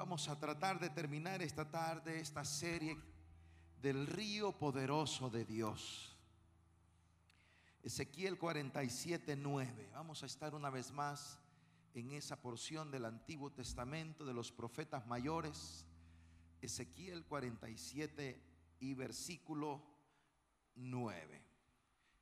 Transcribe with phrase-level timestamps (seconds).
[0.00, 2.96] Vamos a tratar de terminar esta tarde esta serie
[3.82, 6.16] del río poderoso de Dios.
[7.82, 9.90] Ezequiel 47, 9.
[9.92, 11.38] Vamos a estar una vez más
[11.92, 15.84] en esa porción del Antiguo Testamento de los profetas mayores.
[16.62, 18.42] Ezequiel 47
[18.80, 19.82] y versículo
[20.76, 21.44] 9.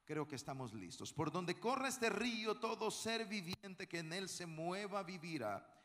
[0.04, 1.12] Creo que estamos listos.
[1.12, 5.77] Por donde corre este río, todo ser viviente que en él se mueva vivirá.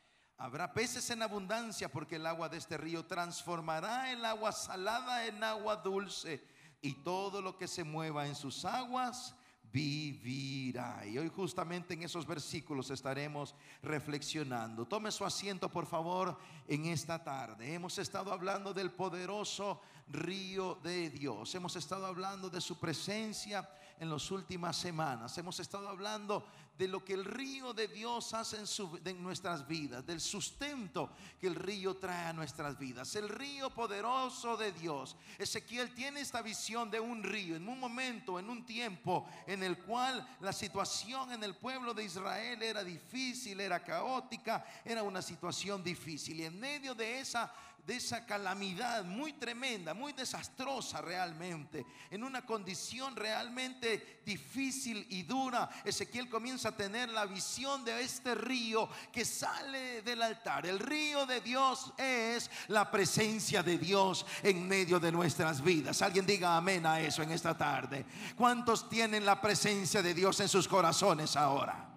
[0.43, 5.41] Habrá peces en abundancia porque el agua de este río transformará el agua salada en
[5.41, 6.43] agua dulce
[6.81, 9.37] y todo lo que se mueva en sus aguas
[9.71, 11.05] vivirá.
[11.05, 14.85] Y hoy justamente en esos versículos estaremos reflexionando.
[14.85, 16.37] Tome su asiento, por favor,
[16.67, 17.73] en esta tarde.
[17.73, 19.79] Hemos estado hablando del poderoso
[20.09, 21.55] río de Dios.
[21.55, 25.37] Hemos estado hablando de su presencia en las últimas semanas.
[25.37, 26.45] Hemos estado hablando
[26.77, 31.55] de lo que el río de Dios hace en, nuestras vidas, del sustento que el
[31.55, 35.15] río trae a nuestras vidas, el río poderoso de Dios.
[35.37, 39.77] Ezequiel tiene esta visión de un río en un momento, en un tiempo en el
[39.77, 45.83] cual la situación en el pueblo de Israel era difícil, era caótica, era una situación
[45.83, 46.39] difícil.
[46.39, 47.53] Y en medio de esa
[47.85, 55.69] de esa calamidad muy tremenda, muy desastrosa realmente, en una condición realmente difícil y dura,
[55.83, 60.65] Ezequiel comienza a tener la visión de este río que sale del altar.
[60.65, 66.01] El río de Dios es la presencia de Dios en medio de nuestras vidas.
[66.01, 68.05] Alguien diga amén a eso en esta tarde.
[68.37, 71.89] ¿Cuántos tienen la presencia de Dios en sus corazones ahora?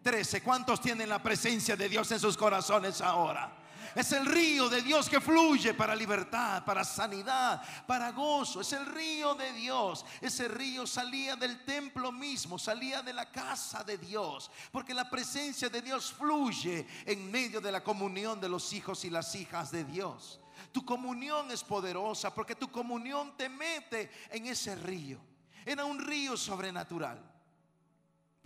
[0.00, 0.42] Trece.
[0.42, 3.52] ¿Cuántos tienen la presencia de Dios en sus corazones ahora?
[3.94, 8.60] Es el río de Dios que fluye para libertad, para sanidad, para gozo.
[8.60, 10.04] Es el río de Dios.
[10.20, 14.50] Ese río salía del templo mismo, salía de la casa de Dios.
[14.70, 19.10] Porque la presencia de Dios fluye en medio de la comunión de los hijos y
[19.10, 20.40] las hijas de Dios.
[20.72, 25.18] Tu comunión es poderosa porque tu comunión te mete en ese río.
[25.64, 27.27] Era un río sobrenatural.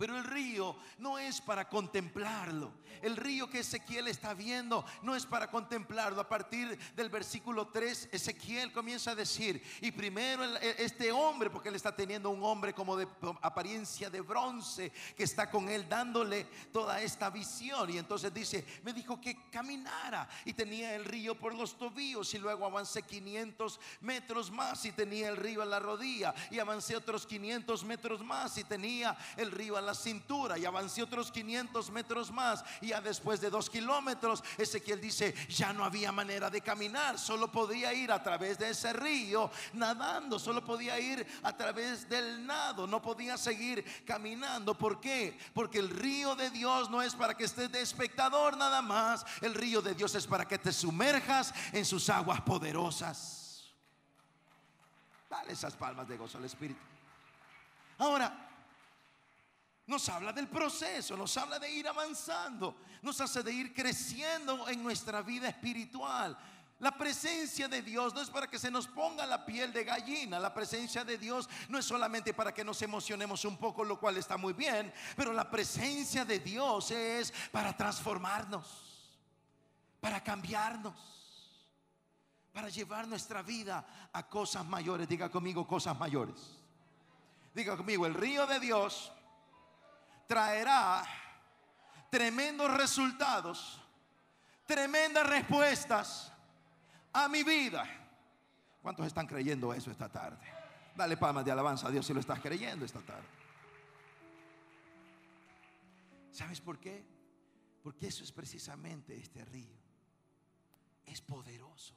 [0.03, 2.73] Pero el río no es para contemplarlo.
[3.01, 6.19] El río que Ezequiel está viendo no es para contemplarlo.
[6.19, 11.75] A partir del versículo 3, Ezequiel comienza a decir, y primero este hombre, porque él
[11.75, 13.07] está teniendo un hombre como de
[13.41, 17.89] apariencia de bronce, que está con él dándole toda esta visión.
[17.89, 22.39] Y entonces dice, me dijo que caminara y tenía el río por los tobillos y
[22.39, 27.25] luego avancé 500 metros más y tenía el río a la rodilla y avancé otros
[27.25, 32.31] 500 metros más y tenía el río a la cintura y avancé otros 500 metros
[32.31, 37.17] más y ya después de dos kilómetros Ezequiel dice ya no había manera de caminar
[37.19, 42.45] solo podía ir a través de ese río nadando solo podía ir a través del
[42.45, 44.77] nado no podía seguir caminando.
[44.77, 45.37] ¿por qué?
[45.53, 49.53] porque el río de Dios no es para que estés de espectador nada más el
[49.53, 53.73] río de Dios es para que te sumerjas en sus aguas poderosas.
[55.29, 56.79] Dale esas palmas de gozo al Espíritu.
[57.97, 58.52] Ahora
[59.85, 64.81] nos habla del proceso, nos habla de ir avanzando, nos hace de ir creciendo en
[64.81, 66.37] nuestra vida espiritual.
[66.79, 70.39] La presencia de Dios no es para que se nos ponga la piel de gallina.
[70.39, 74.17] La presencia de Dios no es solamente para que nos emocionemos un poco, lo cual
[74.17, 74.91] está muy bien.
[75.15, 78.67] Pero la presencia de Dios es para transformarnos,
[80.01, 80.93] para cambiarnos,
[82.51, 85.07] para llevar nuestra vida a cosas mayores.
[85.07, 86.35] Diga conmigo cosas mayores.
[87.53, 89.13] Diga conmigo, el río de Dios
[90.27, 91.03] traerá
[92.09, 93.81] tremendos resultados,
[94.65, 96.31] tremendas respuestas
[97.11, 97.85] a mi vida.
[98.81, 100.45] ¿Cuántos están creyendo eso esta tarde?
[100.95, 103.27] Dale palmas de alabanza a Dios si lo estás creyendo esta tarde.
[106.31, 107.05] ¿Sabes por qué?
[107.81, 109.77] Porque eso es precisamente este río.
[111.05, 111.95] Es poderoso.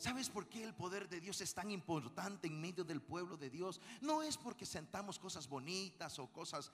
[0.00, 3.50] ¿Sabes por qué el poder de Dios es tan importante en medio del pueblo de
[3.50, 3.82] Dios?
[4.00, 6.72] No es porque sentamos cosas bonitas o cosas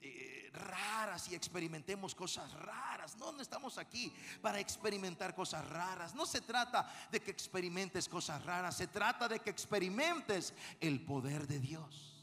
[0.00, 3.18] eh, raras y experimentemos cosas raras.
[3.18, 4.10] No, no estamos aquí
[4.40, 6.14] para experimentar cosas raras.
[6.14, 11.46] No se trata de que experimentes cosas raras, se trata de que experimentes el poder
[11.46, 12.14] de Dios.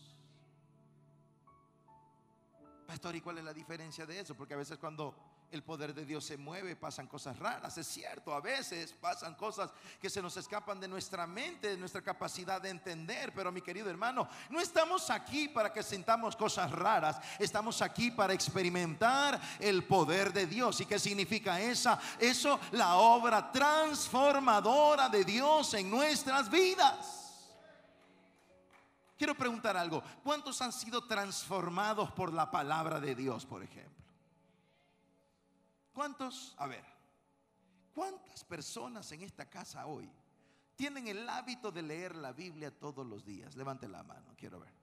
[2.87, 4.33] Pastor, ¿y cuál es la diferencia de eso?
[4.33, 8.33] Porque a veces cuando el poder de Dios se mueve, pasan cosas raras, es cierto,
[8.33, 9.69] a veces pasan cosas
[9.99, 13.89] que se nos escapan de nuestra mente, de nuestra capacidad de entender, pero mi querido
[13.89, 20.31] hermano, no estamos aquí para que sintamos cosas raras, estamos aquí para experimentar el poder
[20.31, 20.79] de Dios.
[20.79, 21.99] ¿Y qué significa esa?
[22.17, 27.17] Eso, la obra transformadora de Dios en nuestras vidas.
[29.17, 34.00] Quiero preguntar algo, ¿cuántos han sido transformados por la palabra de Dios, por ejemplo?
[35.93, 36.55] ¿Cuántos?
[36.57, 36.83] A ver,
[37.93, 40.09] ¿cuántas personas en esta casa hoy
[40.75, 43.55] tienen el hábito de leer la Biblia todos los días?
[43.55, 44.73] Levante la mano, quiero ver.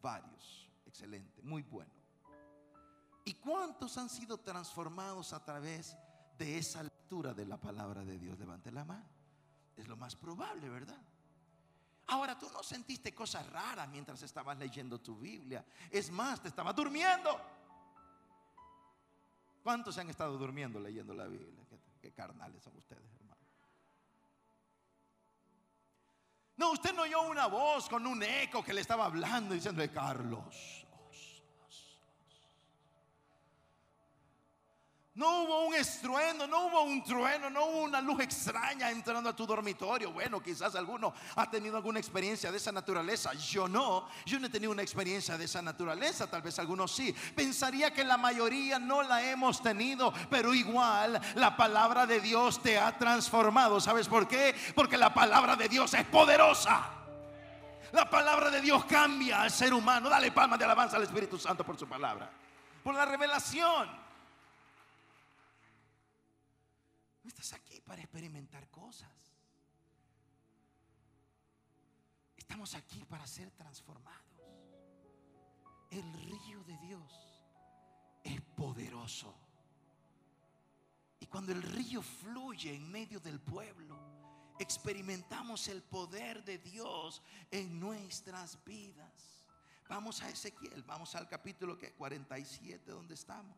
[0.00, 1.92] Varios, excelente, muy bueno.
[3.24, 5.96] ¿Y cuántos han sido transformados a través
[6.38, 8.38] de esa lectura de la palabra de Dios?
[8.38, 9.08] Levante la mano.
[9.76, 11.02] Es lo más probable, ¿verdad?
[12.08, 15.64] Ahora, tú no sentiste cosas raras mientras estabas leyendo tu Biblia.
[15.90, 17.40] Es más, te estabas durmiendo.
[19.66, 21.50] ¿Cuántos se han estado durmiendo leyendo la Biblia?
[22.00, 23.40] ¿Qué, carnales son ustedes, hermano?
[26.56, 30.85] No, usted no oyó una voz con un eco que le estaba hablando diciendo, Carlos,
[35.16, 39.34] No hubo un estruendo, no hubo un trueno, no hubo una luz extraña entrando a
[39.34, 40.12] tu dormitorio.
[40.12, 43.32] Bueno, quizás alguno ha tenido alguna experiencia de esa naturaleza.
[43.32, 46.26] Yo no, yo no he tenido una experiencia de esa naturaleza.
[46.26, 47.14] Tal vez algunos sí.
[47.34, 52.78] Pensaría que la mayoría no la hemos tenido, pero igual la palabra de Dios te
[52.78, 53.80] ha transformado.
[53.80, 54.54] ¿Sabes por qué?
[54.74, 56.90] Porque la palabra de Dios es poderosa.
[57.92, 60.10] La palabra de Dios cambia al ser humano.
[60.10, 62.30] Dale palmas de alabanza al Espíritu Santo por su palabra.
[62.84, 64.05] Por la revelación.
[67.28, 69.36] Estás aquí para experimentar cosas.
[72.36, 74.22] Estamos aquí para ser transformados.
[75.90, 77.42] El río de Dios
[78.22, 79.34] es poderoso.
[81.20, 83.98] Y cuando el río fluye en medio del pueblo,
[84.58, 89.48] experimentamos el poder de Dios en nuestras vidas.
[89.88, 93.56] Vamos a Ezequiel, vamos al capítulo que 47 donde estamos.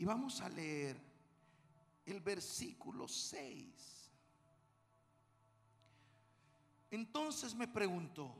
[0.00, 0.98] Y vamos a leer
[2.06, 4.10] el versículo 6.
[6.90, 8.34] Entonces me preguntó,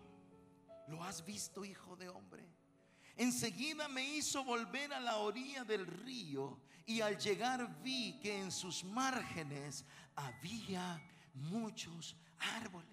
[0.89, 2.49] ¿lo has visto, hijo de hombre?
[3.15, 8.51] Enseguida me hizo volver a la orilla del río y al llegar vi que en
[8.51, 9.85] sus márgenes
[10.15, 10.99] había
[11.35, 12.89] muchos árboles.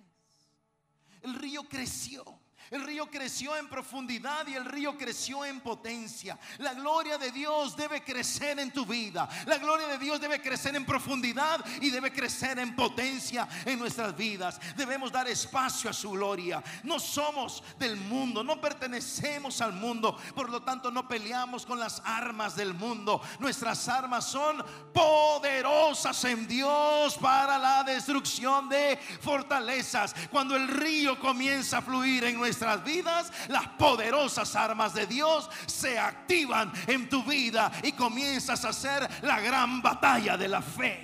[1.21, 2.37] El río creció
[2.71, 6.37] el río creció en profundidad y el río creció en potencia.
[6.57, 9.27] La gloria de Dios debe crecer en tu vida.
[9.45, 14.15] La gloria de Dios debe crecer en profundidad y debe crecer en potencia en nuestras
[14.15, 14.59] vidas.
[14.75, 16.61] Debemos dar espacio a su gloria.
[16.83, 20.17] No somos del mundo, no pertenecemos al mundo.
[20.35, 23.21] Por lo tanto, no peleamos con las armas del mundo.
[23.39, 24.63] Nuestras armas son
[24.93, 30.13] poderosas en Dios para la destrucción de fortalezas.
[30.29, 35.49] Cuando el río comienza a fluir en nuestra nuestras vidas, las poderosas armas de Dios
[35.67, 41.03] se activan en tu vida y comienzas a hacer la gran batalla de la fe.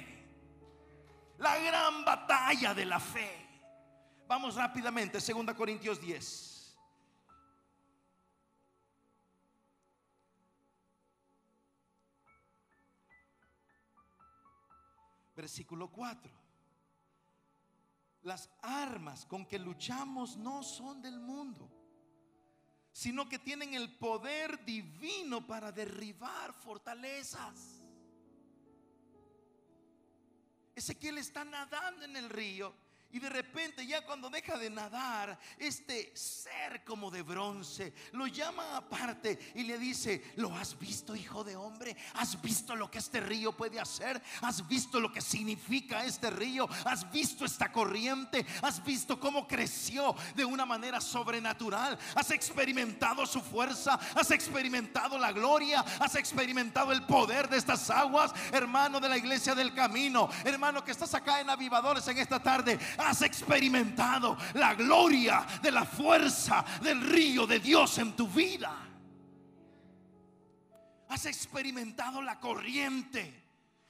[1.38, 3.40] La gran batalla de la fe.
[4.28, 6.76] Vamos rápidamente, 2 Corintios 10.
[15.36, 16.43] Versículo 4.
[18.24, 21.70] Las armas con que luchamos no son del mundo,
[22.92, 27.84] sino que tienen el poder divino para derribar fortalezas.
[30.76, 32.74] Ezequiel está nadando en el río
[33.14, 38.76] y de repente ya cuando deja de nadar, este ser como de bronce lo llama
[38.76, 41.96] aparte y le dice, ¿lo has visto hijo de hombre?
[42.16, 44.20] ¿Has visto lo que este río puede hacer?
[44.42, 46.68] ¿Has visto lo que significa este río?
[46.86, 48.44] ¿Has visto esta corriente?
[48.64, 52.00] ¿Has visto cómo creció de una manera sobrenatural?
[52.16, 53.94] ¿Has experimentado su fuerza?
[54.16, 55.82] ¿Has experimentado la gloria?
[56.00, 58.34] ¿Has experimentado el poder de estas aguas?
[58.52, 62.80] Hermano de la iglesia del camino, hermano que estás acá en Avivadores en esta tarde
[63.04, 68.76] has experimentado la gloria de la fuerza del río de Dios en tu vida.
[71.10, 73.43] Has experimentado la corriente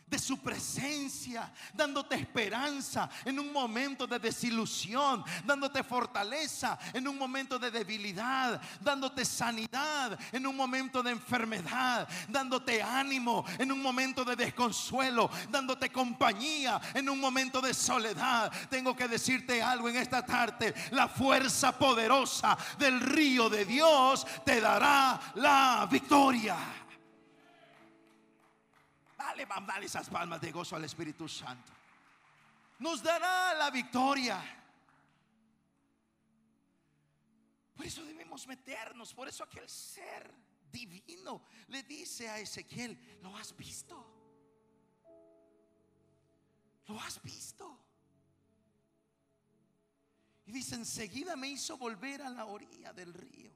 [0.08, 7.58] de su presencia, dándote esperanza en un momento de desilusión, dándote fortaleza en un momento
[7.58, 14.36] de debilidad, dándote sanidad en un momento de enfermedad, dándote ánimo en un momento de
[14.36, 18.52] desconsuelo, dándote compañía en un momento de soledad.
[18.70, 24.62] Tengo que decirte algo en esta tarde, la fuerza poderosa del río de Dios te
[24.62, 26.83] dará la victoria.
[29.34, 31.74] Dale, dale esas palmas de gozo al Espíritu Santo.
[32.78, 34.40] Nos dará la victoria.
[37.76, 39.12] Por eso debemos meternos.
[39.12, 40.32] Por eso aquel ser
[40.72, 44.06] divino le dice a Ezequiel, ¿lo has visto?
[46.86, 47.80] ¿Lo has visto?
[50.46, 53.52] Y dice, enseguida me hizo volver a la orilla del río.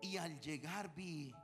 [0.00, 1.34] Y al llegar vi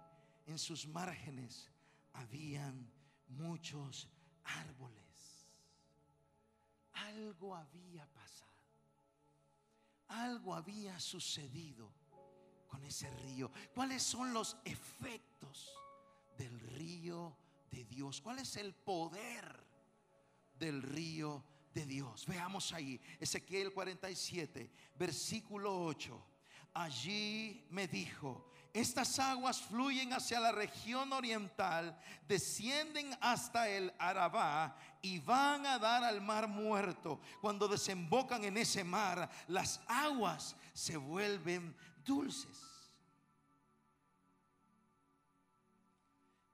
[0.46, 1.68] en sus márgenes
[2.14, 2.91] habían
[3.32, 4.08] muchos
[4.44, 5.48] árboles.
[6.92, 8.50] Algo había pasado.
[10.08, 11.92] Algo había sucedido
[12.68, 13.50] con ese río.
[13.74, 15.72] ¿Cuáles son los efectos
[16.36, 17.36] del río
[17.70, 18.20] de Dios?
[18.20, 19.66] ¿Cuál es el poder
[20.58, 22.26] del río de Dios?
[22.26, 26.26] Veamos ahí, Ezequiel 47, versículo 8.
[26.74, 35.18] Allí me dijo, estas aguas fluyen hacia la región oriental, descienden hasta el Arabá y
[35.18, 37.20] van a dar al mar muerto.
[37.40, 42.58] Cuando desembocan en ese mar, las aguas se vuelven dulces.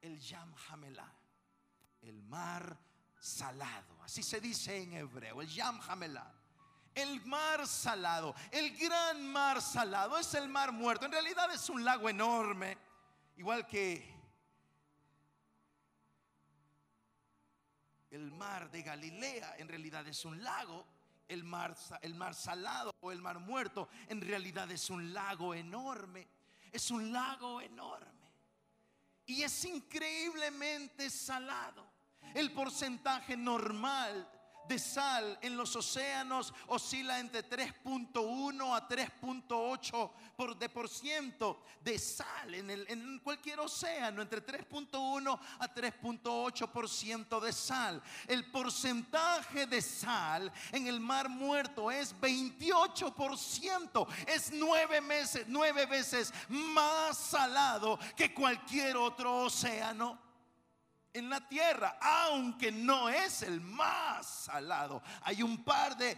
[0.00, 1.12] El Yam Hamelá,
[2.02, 2.76] el mar
[3.20, 6.37] salado, así se dice en hebreo, el Yam Hamelá
[6.94, 11.06] el mar salado, el gran mar salado, es el mar muerto.
[11.06, 12.76] En realidad es un lago enorme,
[13.36, 14.18] igual que
[18.10, 20.86] el mar de Galilea, en realidad es un lago.
[21.28, 26.26] El mar, el mar salado o el mar muerto, en realidad es un lago enorme.
[26.72, 28.32] Es un lago enorme.
[29.26, 31.86] Y es increíblemente salado.
[32.34, 34.26] El porcentaje normal
[34.68, 41.98] de sal en los océanos oscila entre 3.1 a 3.8 por, de por ciento de
[41.98, 48.02] sal en, el, en cualquier océano, entre 3.1 a 3.8 por ciento de sal.
[48.26, 55.44] El porcentaje de sal en el mar muerto es 28 por ciento, es nueve, meses,
[55.48, 60.27] nueve veces más salado que cualquier otro océano
[61.18, 65.02] en la tierra, aunque no es el más salado.
[65.22, 66.16] Hay un par de,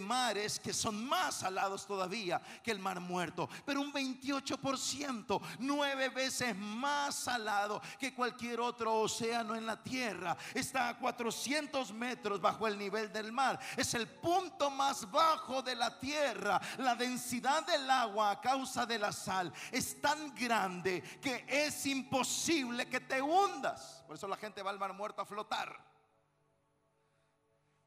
[0.00, 6.56] mares que son más salados todavía que el mar muerto, pero un 28%, nueve veces
[6.56, 10.36] más salado que cualquier otro océano en la tierra.
[10.54, 13.58] Está a 400 metros bajo el nivel del mar.
[13.76, 16.60] Es el punto más bajo de la tierra.
[16.78, 22.88] La densidad del agua a causa de la sal es tan grande que es imposible
[22.88, 24.01] que te hundas.
[24.12, 25.74] Por eso la gente va al mar muerto a flotar.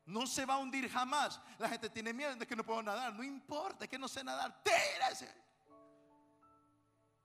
[0.05, 1.39] No se va a hundir jamás.
[1.59, 3.13] La gente tiene miedo de que no puedo nadar.
[3.13, 4.59] No importa, es que no sé nadar.
[4.63, 5.31] Tírese.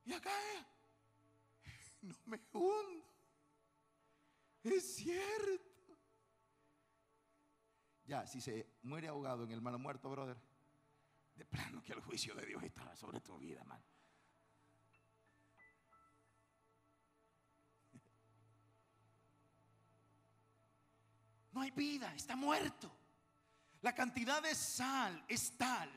[0.04, 0.30] Y acá
[2.02, 3.06] no me hundo.
[4.64, 5.96] Es cierto.
[8.04, 10.36] Ya, si se muere ahogado en el mar muerto, brother,
[11.36, 13.82] de plano que el juicio de Dios estará sobre tu vida, hermano.
[21.60, 22.90] No hay vida, está muerto.
[23.82, 25.90] La cantidad de sal es tal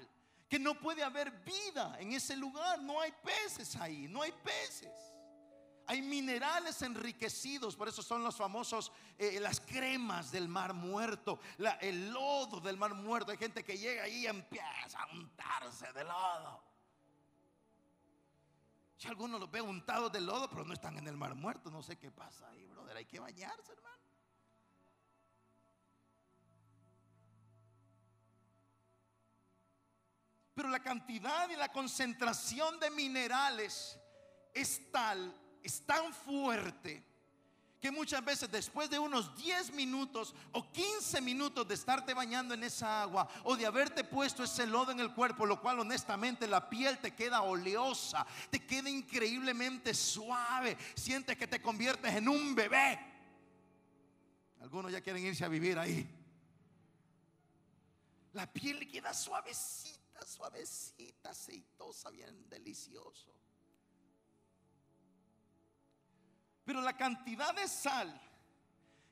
[0.50, 2.82] que no puede haber vida en ese lugar.
[2.82, 4.92] No hay peces ahí, no hay peces.
[5.88, 11.40] Hay minerales enriquecidos, por eso son los famosos, eh, las cremas del mar muerto,
[11.80, 13.32] el lodo del mar muerto.
[13.32, 16.62] Hay gente que llega ahí y empieza a untarse de lodo.
[18.98, 21.82] Si algunos los ve untados de lodo, pero no están en el mar muerto, no
[21.82, 22.98] sé qué pasa ahí, brother.
[22.98, 24.03] Hay que bañarse, hermano.
[30.54, 33.98] Pero la cantidad y la concentración de minerales
[34.54, 37.04] es tal, es tan fuerte,
[37.82, 42.64] que muchas veces después de unos 10 minutos o 15 minutos de estarte bañando en
[42.64, 46.70] esa agua o de haberte puesto ese lodo en el cuerpo, lo cual honestamente la
[46.70, 53.00] piel te queda oleosa, te queda increíblemente suave, sientes que te conviertes en un bebé.
[54.62, 56.08] Algunos ya quieren irse a vivir ahí.
[58.32, 63.34] La piel queda suavecita suavecita, aceitosa, bien delicioso.
[66.66, 68.22] Pero la cantidad de sal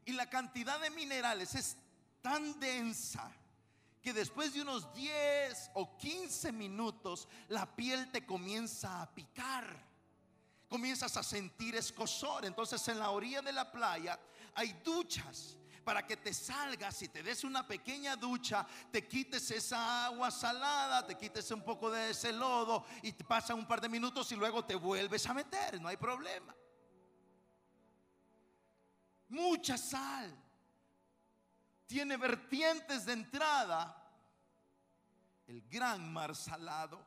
[0.06, 1.78] y la cantidad de minerales es
[2.22, 3.32] tan densa
[4.02, 9.92] que después de unos 10 o 15 minutos la piel te comienza a picar.
[10.70, 12.46] Comienzas a sentir escosor.
[12.46, 14.20] Entonces en la orilla de la playa
[14.56, 20.06] hay duchas para que te salgas y te des una pequeña ducha, te quites esa
[20.06, 23.90] agua salada, te quites un poco de ese lodo y te pasan un par de
[23.90, 26.56] minutos y luego te vuelves a meter, no hay problema.
[29.30, 30.38] Mucha sal.
[31.88, 33.98] Tiene vertientes de entrada,
[35.48, 37.06] el gran mar salado,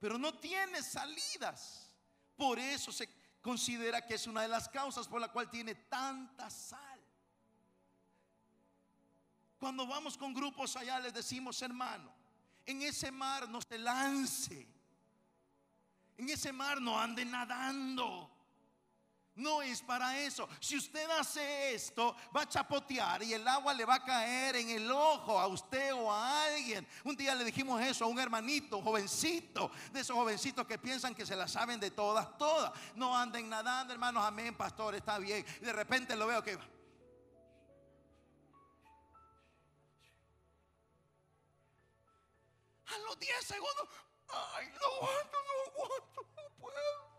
[0.00, 1.94] pero no tiene salidas.
[2.36, 3.08] Por eso se
[3.40, 6.89] considera que es una de las causas por la cual tiene tanta sal.
[9.60, 12.10] Cuando vamos con grupos allá les decimos, hermano,
[12.64, 14.66] en ese mar no se lance.
[16.16, 18.30] En ese mar no ande nadando.
[19.34, 20.48] No es para eso.
[20.60, 24.70] Si usted hace esto, va a chapotear y el agua le va a caer en
[24.70, 26.86] el ojo a usted o a alguien.
[27.04, 31.26] Un día le dijimos eso a un hermanito, jovencito, de esos jovencitos que piensan que
[31.26, 32.72] se la saben de todas, todas.
[32.94, 35.44] No anden nadando, hermanos, amén, pastor, está bien.
[35.60, 36.79] Y de repente lo veo que...
[42.94, 43.88] A los 10 segundos,
[44.28, 47.10] ay, no aguanto, no aguanto, no puedo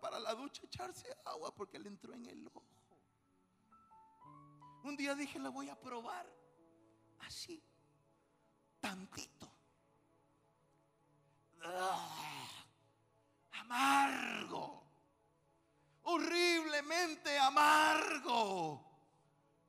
[0.00, 2.64] para la ducha echarse agua porque le entró en el ojo.
[4.82, 6.26] Un día dije, le voy a probar
[7.20, 7.62] así,
[8.80, 9.50] tantito.
[11.64, 12.64] Ah,
[13.52, 14.82] amargo,
[16.02, 18.84] horriblemente amargo,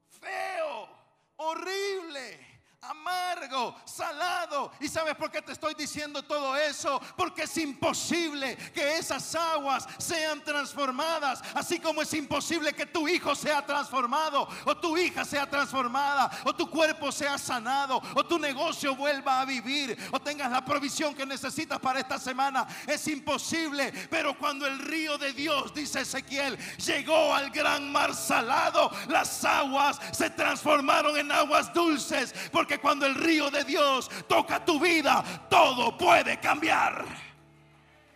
[0.10, 0.90] feo,
[1.38, 2.53] horrible
[2.90, 4.72] amargo, salado.
[4.80, 7.02] ¿Y sabes por qué te estoy diciendo todo eso?
[7.16, 13.36] Porque es imposible que esas aguas sean transformadas, así como es imposible que tu hijo
[13.36, 18.96] sea transformado, o tu hija sea transformada, o tu cuerpo sea sanado, o tu negocio
[18.96, 22.68] vuelva a vivir, o tengas la provisión que necesitas para esta semana.
[22.88, 28.92] Es imposible, pero cuando el río de Dios, dice Ezequiel, llegó al gran mar salado,
[29.08, 34.80] las aguas se transformaron en aguas dulces, porque cuando el río de Dios toca tu
[34.80, 37.06] vida, todo puede cambiar.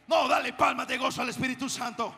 [0.08, 2.16] No, dale palmas de gozo al Espíritu Santo.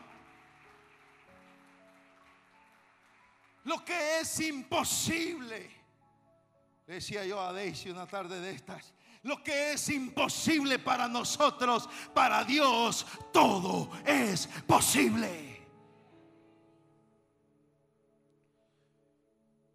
[3.64, 5.70] Lo que es imposible,
[6.86, 12.42] decía yo a Daisy una tarde de estas, lo que es imposible para nosotros, para
[12.44, 15.66] Dios, todo es posible.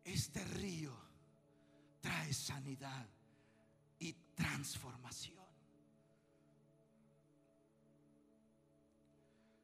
[0.03, 0.94] Este río
[2.05, 3.07] trae sanidad
[3.97, 5.43] y transformación.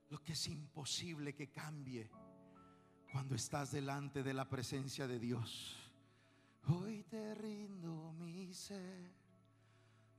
[0.10, 2.10] Lo que es imposible que cambie
[3.12, 5.78] cuando estás delante de la presencia de Dios.
[6.68, 9.12] Hoy te rindo mi ser,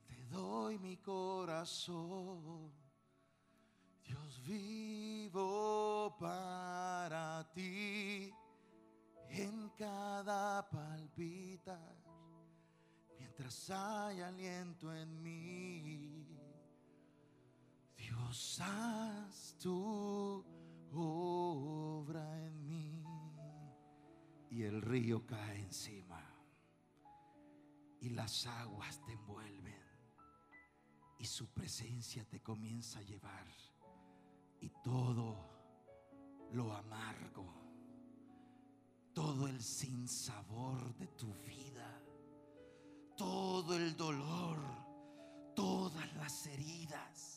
[0.07, 2.71] te doy mi corazón.
[4.05, 8.33] Dios vivo para ti
[9.29, 12.02] en cada palpitar
[13.33, 16.27] mientras hay aliento en mí.
[17.97, 20.45] Dios, haz tu
[20.93, 23.03] obra en mí.
[24.51, 26.21] Y el río cae encima.
[28.01, 29.81] Y las aguas te envuelven.
[31.17, 33.47] Y su presencia te comienza a llevar.
[34.59, 37.51] Y todo lo amargo.
[39.11, 42.02] Todo el sinsabor de tu vida
[43.15, 44.57] todo el dolor,
[45.55, 47.33] todas las heridas,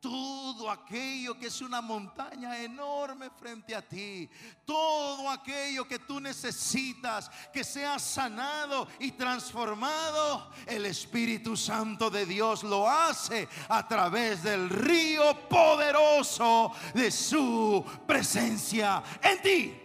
[0.00, 4.28] todo aquello que es una montaña enorme frente a ti,
[4.64, 12.64] todo aquello que tú necesitas que sea sanado y transformado, el Espíritu Santo de Dios
[12.64, 19.81] lo hace a través del río poderoso de su presencia en ti.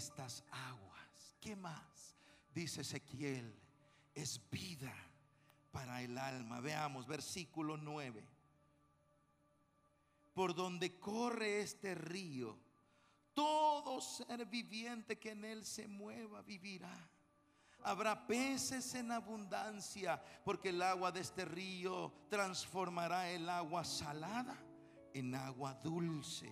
[0.00, 1.36] Estas aguas.
[1.42, 2.16] ¿Qué más?
[2.54, 3.54] Dice Ezequiel,
[4.14, 4.94] es vida
[5.70, 6.60] para el alma.
[6.60, 8.26] Veamos, versículo 9.
[10.32, 12.58] Por donde corre este río,
[13.34, 17.10] todo ser viviente que en él se mueva vivirá.
[17.82, 24.56] Habrá peces en abundancia, porque el agua de este río transformará el agua salada
[25.12, 26.50] en agua dulce,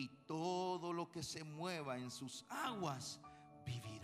[0.00, 3.20] y todo lo que se mueva en sus aguas
[3.66, 3.99] vivirá.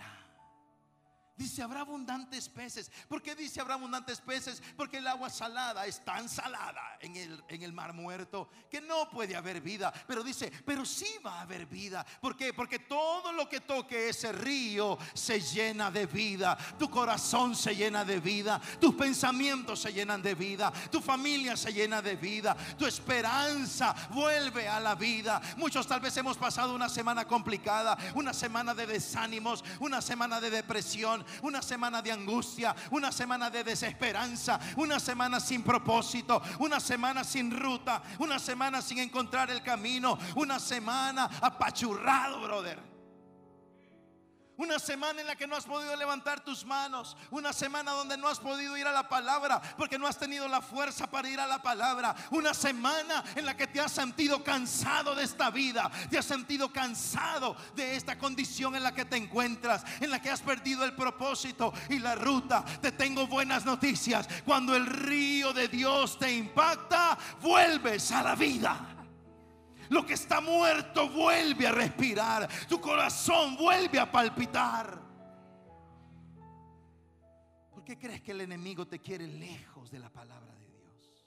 [1.36, 2.90] Dice, habrá abundantes peces.
[3.08, 4.62] ¿Por qué dice habrá abundantes peces?
[4.74, 9.10] Porque el agua salada es tan salada en el, en el mar muerto que no
[9.10, 9.92] puede haber vida.
[10.06, 12.06] Pero dice, pero sí va a haber vida.
[12.22, 12.54] ¿Por qué?
[12.54, 16.56] Porque todo lo que toque ese río se llena de vida.
[16.78, 18.58] Tu corazón se llena de vida.
[18.80, 20.72] Tus pensamientos se llenan de vida.
[20.90, 22.56] Tu familia se llena de vida.
[22.78, 25.42] Tu esperanza vuelve a la vida.
[25.58, 30.48] Muchos tal vez hemos pasado una semana complicada, una semana de desánimos, una semana de
[30.48, 37.24] depresión una semana de angustia, una semana de desesperanza, una semana sin propósito, una semana
[37.24, 42.95] sin ruta, una semana sin encontrar el camino, una semana apachurrado, brother.
[44.58, 47.14] Una semana en la que no has podido levantar tus manos.
[47.30, 50.62] Una semana donde no has podido ir a la palabra porque no has tenido la
[50.62, 52.16] fuerza para ir a la palabra.
[52.30, 55.90] Una semana en la que te has sentido cansado de esta vida.
[56.10, 59.84] Te has sentido cansado de esta condición en la que te encuentras.
[60.00, 62.64] En la que has perdido el propósito y la ruta.
[62.80, 64.26] Te tengo buenas noticias.
[64.46, 68.95] Cuando el río de Dios te impacta, vuelves a la vida.
[69.88, 72.48] Lo que está muerto vuelve a respirar.
[72.68, 75.00] Tu corazón vuelve a palpitar.
[77.70, 81.26] ¿Por qué crees que el enemigo te quiere lejos de la palabra de Dios?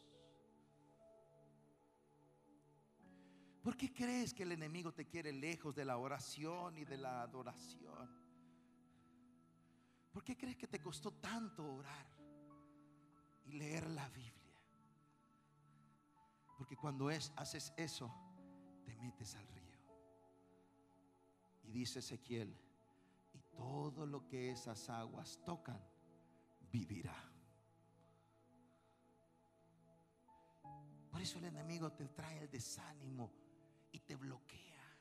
[3.61, 7.21] ¿Por qué crees que el enemigo te quiere lejos de la oración y de la
[7.21, 8.09] adoración?
[10.11, 12.07] ¿Por qué crees que te costó tanto orar
[13.45, 14.33] y leer la Biblia?
[16.57, 18.13] Porque cuando es, haces eso,
[18.89, 19.77] te metes al río.
[21.63, 22.57] Y dice Ezequiel,
[23.33, 25.79] y todo lo que esas aguas tocan,
[26.71, 27.31] vivirá.
[31.11, 33.31] Por eso el enemigo te trae el desánimo
[33.91, 34.97] y te bloquea.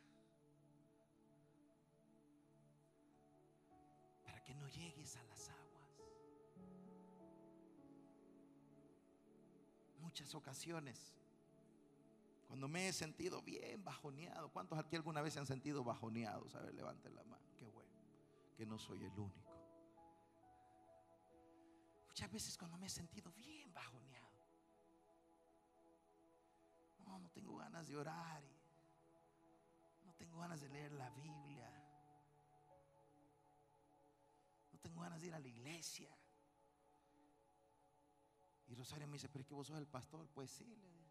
[4.22, 6.03] Para que no llegues a las aguas.
[10.01, 11.17] Muchas ocasiones
[12.49, 14.51] cuando me he sentido bien bajoneado.
[14.51, 16.55] ¿Cuántos aquí alguna vez se han sentido bajoneados?
[16.55, 17.45] A ver, levanten la mano.
[17.59, 17.93] Qué bueno.
[18.57, 19.53] Que no soy el único.
[22.07, 24.27] Muchas veces cuando me he sentido bien bajoneado.
[27.07, 28.43] No, no tengo ganas de orar.
[30.05, 31.71] no tengo ganas de leer la Biblia.
[34.73, 36.09] No tengo ganas de ir a la iglesia.
[38.69, 40.27] Y Rosario me dice, pero es que vos sos el pastor.
[40.29, 41.08] Pues sí, le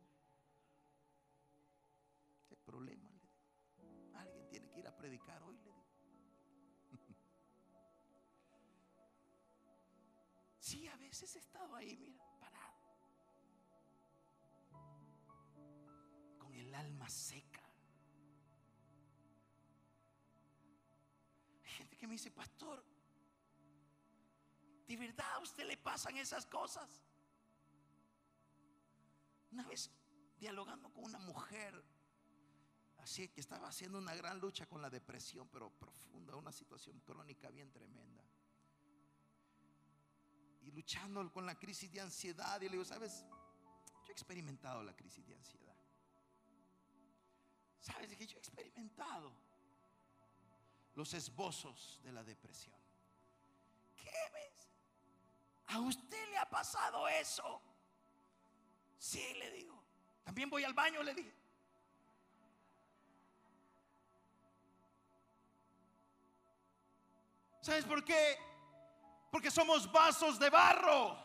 [2.55, 3.09] problema.
[4.13, 5.85] Alguien tiene que ir a predicar hoy, le digo.
[10.59, 12.75] Sí, a veces he estado ahí, mira, parado.
[16.37, 17.63] Con el alma seca.
[21.63, 22.83] Hay gente que me dice, pastor,
[24.87, 27.01] ¿de verdad a usted le pasan esas cosas?
[29.51, 29.89] Una vez
[30.37, 31.81] dialogando con una mujer
[32.97, 37.49] así que estaba haciendo una gran lucha con la depresión, pero profunda, una situación crónica
[37.49, 38.23] bien tremenda.
[40.61, 43.23] Y luchando con la crisis de ansiedad, y le digo, ¿sabes?
[44.03, 45.75] Yo he experimentado la crisis de ansiedad.
[47.79, 49.31] ¿Sabes que yo he experimentado
[50.95, 52.75] los esbozos de la depresión?
[53.95, 54.67] ¿Qué ves?
[55.67, 57.61] ¿A usted le ha pasado eso?
[58.97, 59.81] Sí, le digo.
[60.23, 61.36] También voy al baño, le dije.
[67.67, 68.39] ¿Sabes por qué?
[69.29, 71.17] Porque somos vasos de barro.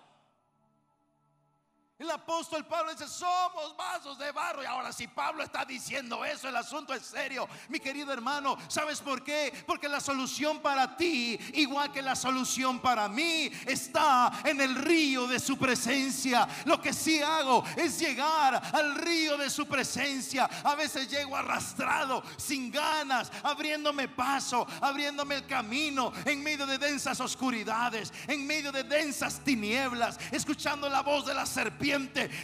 [2.03, 4.61] El apóstol Pablo dice, somos vasos de barro.
[4.61, 7.49] Y ahora si Pablo está diciendo eso, el asunto es serio.
[7.69, 9.53] Mi querido hermano, ¿sabes por qué?
[9.69, 15.29] Porque la solución para ti, igual que la solución para mí, está en el río
[15.29, 16.49] de su presencia.
[16.65, 20.51] Lo que sí hago es llegar al río de su presencia.
[20.65, 27.21] A veces llego arrastrado, sin ganas, abriéndome paso, abriéndome el camino en medio de densas
[27.21, 31.92] oscuridades, en medio de densas tinieblas, escuchando la voz de la serpiente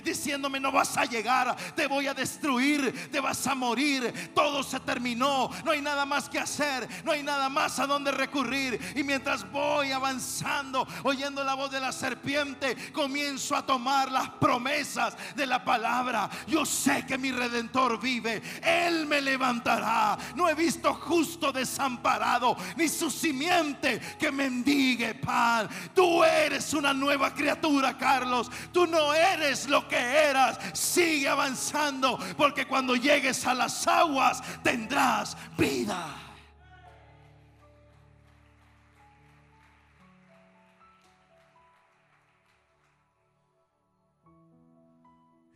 [0.05, 4.81] diciéndome no vas a llegar, te voy a destruir, te vas a morir, todo se
[4.81, 8.79] terminó, no hay nada más que hacer, no hay nada más a donde recurrir.
[8.95, 15.17] Y mientras voy avanzando, oyendo la voz de la serpiente, comienzo a tomar las promesas
[15.35, 16.29] de la palabra.
[16.47, 20.19] Yo sé que mi redentor vive, Él me levantará.
[20.35, 25.69] No he visto justo desamparado, ni su simiente que mendigue pan.
[25.95, 28.51] Tú eres una nueva criatura, Carlos.
[28.73, 34.43] Tú no eres eres lo que eras, sigue avanzando, porque cuando llegues a las aguas
[34.63, 36.15] tendrás vida.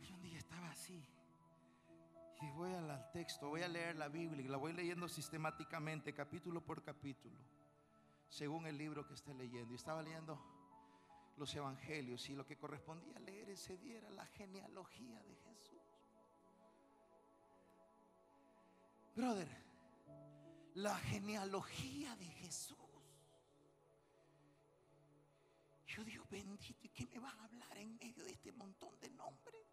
[0.01, 1.05] Y un día estaba así.
[2.41, 6.61] Y voy al texto, voy a leer la Biblia y la voy leyendo sistemáticamente, capítulo
[6.61, 7.37] por capítulo,
[8.29, 9.73] según el libro que esté leyendo.
[9.73, 10.62] Y estaba leyendo
[11.37, 15.81] los evangelios y lo que correspondía leer ese día era la genealogía de Jesús.
[19.15, 19.47] Brother,
[20.75, 22.77] la genealogía de Jesús.
[25.85, 29.09] Yo digo, bendito, ¿y qué me van a hablar en medio de este montón de
[29.11, 29.63] nombres?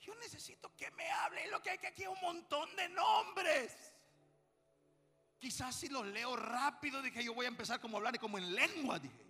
[0.00, 3.89] Yo necesito que me hable lo que hay que aquí un montón de nombres.
[5.40, 8.38] Quizás si lo leo rápido, dije yo voy a empezar como a hablar y como
[8.38, 9.26] en lengua, dije.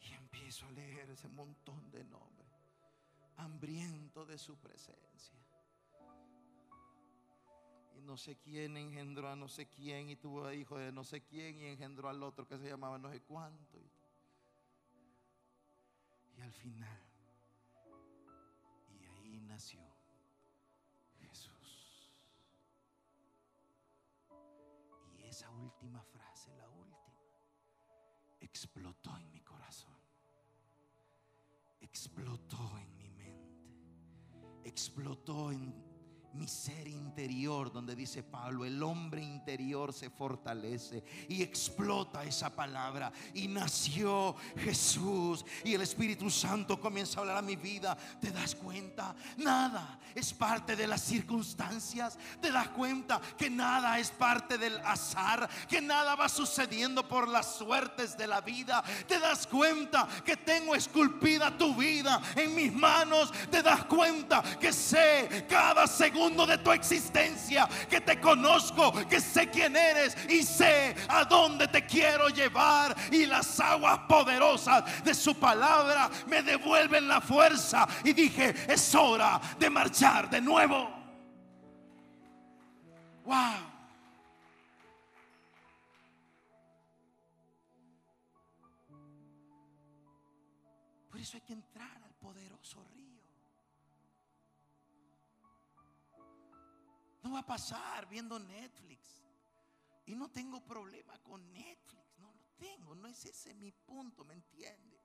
[0.00, 2.50] Y empiezo a leer ese montón de nombres,
[3.36, 5.38] hambriento de su presencia.
[7.96, 11.22] Y no sé quién engendró a no sé quién y tuvo hijo de no sé
[11.22, 13.78] quién y engendró al otro que se llamaba no sé cuánto.
[16.36, 16.98] Y al final,
[18.98, 19.91] y ahí nació
[25.32, 27.24] esa última frase, la última,
[28.38, 29.96] explotó en mi corazón.
[31.80, 34.68] Explotó en mi mente.
[34.68, 35.91] Explotó en
[36.34, 43.12] mi ser interior, donde dice Pablo, el hombre interior se fortalece y explota esa palabra.
[43.34, 47.96] Y nació Jesús y el Espíritu Santo comienza a hablar a mi vida.
[48.20, 49.14] ¿Te das cuenta?
[49.36, 52.18] Nada es parte de las circunstancias.
[52.40, 55.48] ¿Te das cuenta que nada es parte del azar?
[55.68, 58.82] Que nada va sucediendo por las suertes de la vida.
[59.06, 63.30] ¿Te das cuenta que tengo esculpida tu vida en mis manos?
[63.50, 66.21] ¿Te das cuenta que sé cada segundo?
[66.30, 71.84] De tu existencia, que te conozco, que sé quién eres y sé a dónde te
[71.84, 72.94] quiero llevar.
[73.10, 77.88] Y las aguas poderosas de su palabra me devuelven la fuerza.
[78.04, 80.90] Y dije, es hora de marchar de nuevo.
[83.24, 83.72] Wow.
[91.10, 91.61] Por eso hay que
[97.32, 99.22] Va a pasar viendo Netflix.
[100.04, 102.18] Y no tengo problema con Netflix.
[102.18, 102.94] No lo tengo.
[102.94, 105.00] No es ese mi punto, ¿me entiende?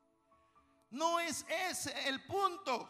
[0.89, 2.89] No es ese el punto.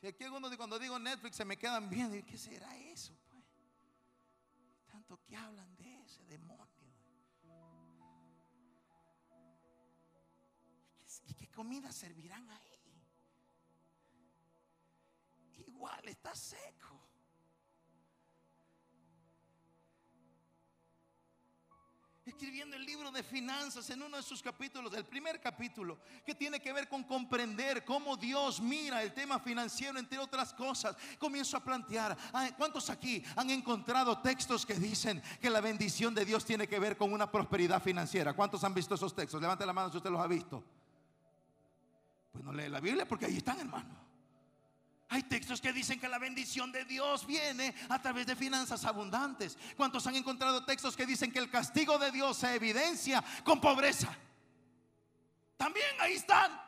[0.00, 3.16] Si aquí algunos cuando digo Netflix se me quedan viendo, ¿qué será eso?
[3.30, 3.44] Pues?
[4.86, 6.66] Tanto que hablan de ese demonio.
[11.28, 12.65] ¿Y qué comida servirán ahí?
[15.76, 16.86] Igual, está seco.
[22.26, 26.58] escribiendo el libro de finanzas en uno de sus capítulos, el primer capítulo, que tiene
[26.58, 30.96] que ver con comprender cómo Dios mira el tema financiero, entre otras cosas.
[31.18, 32.16] Comienzo a plantear,
[32.58, 36.96] ¿cuántos aquí han encontrado textos que dicen que la bendición de Dios tiene que ver
[36.96, 38.34] con una prosperidad financiera?
[38.34, 39.40] ¿Cuántos han visto esos textos?
[39.40, 40.64] Levante la mano si usted los ha visto.
[42.32, 44.05] Pues no lee la Biblia porque ahí están, hermano.
[45.08, 49.56] Hay textos que dicen que la bendición de Dios viene a través de finanzas abundantes.
[49.76, 54.08] ¿Cuántos han encontrado textos que dicen que el castigo de Dios se evidencia con pobreza?
[55.56, 56.60] También ahí están.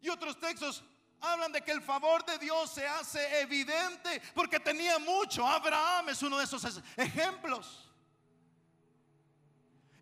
[0.00, 0.84] Y otros textos
[1.20, 5.46] hablan de que el favor de Dios se hace evidente porque tenía mucho.
[5.46, 7.90] Abraham es uno de esos ejemplos.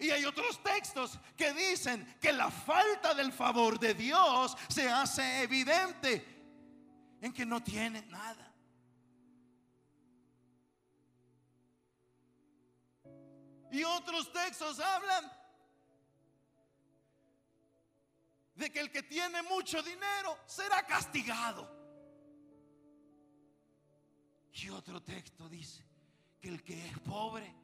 [0.03, 5.43] Y hay otros textos que dicen que la falta del favor de Dios se hace
[5.43, 8.53] evidente en que no tiene nada.
[13.71, 15.31] Y otros textos hablan
[18.57, 21.71] de que el que tiene mucho dinero será castigado.
[24.53, 25.85] Y otro texto dice
[26.41, 27.55] que el que es pobre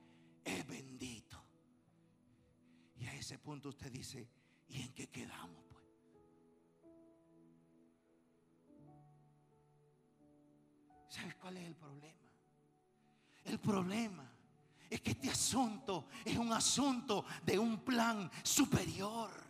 [0.44, 1.27] es bendito.
[2.98, 4.28] Y a ese punto usted dice,
[4.68, 5.64] ¿y en qué quedamos?
[5.68, 5.84] Pues?
[11.08, 12.18] ¿Sabes cuál es el problema?
[13.44, 14.30] El problema
[14.90, 19.47] es que este asunto es un asunto de un plan superior.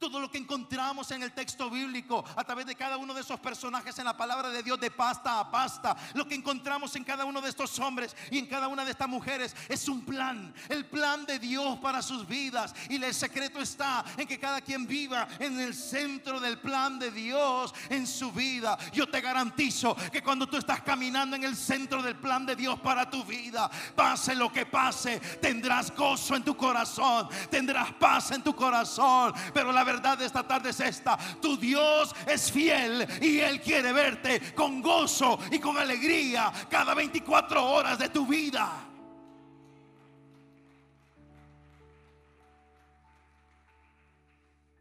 [0.00, 3.38] Todo lo que encontramos en el texto bíblico a través de cada uno de esos
[3.38, 7.26] personajes en la palabra de Dios de pasta a pasta, lo que encontramos en cada
[7.26, 10.86] uno de estos hombres y en cada una de estas mujeres es un plan, el
[10.86, 12.74] plan de Dios para sus vidas.
[12.88, 17.10] Y el secreto está en que cada quien viva en el centro del plan de
[17.10, 18.78] Dios en su vida.
[18.94, 22.80] Yo te garantizo que cuando tú estás caminando en el centro del plan de Dios
[22.80, 28.42] para tu vida, pase lo que pase, tendrás gozo en tu corazón, tendrás paz en
[28.42, 29.34] tu corazón.
[29.52, 31.16] Pero la verdad de esta tarde es esta.
[31.40, 37.64] Tu Dios es fiel y Él quiere verte con gozo y con alegría cada 24
[37.64, 38.86] horas de tu vida.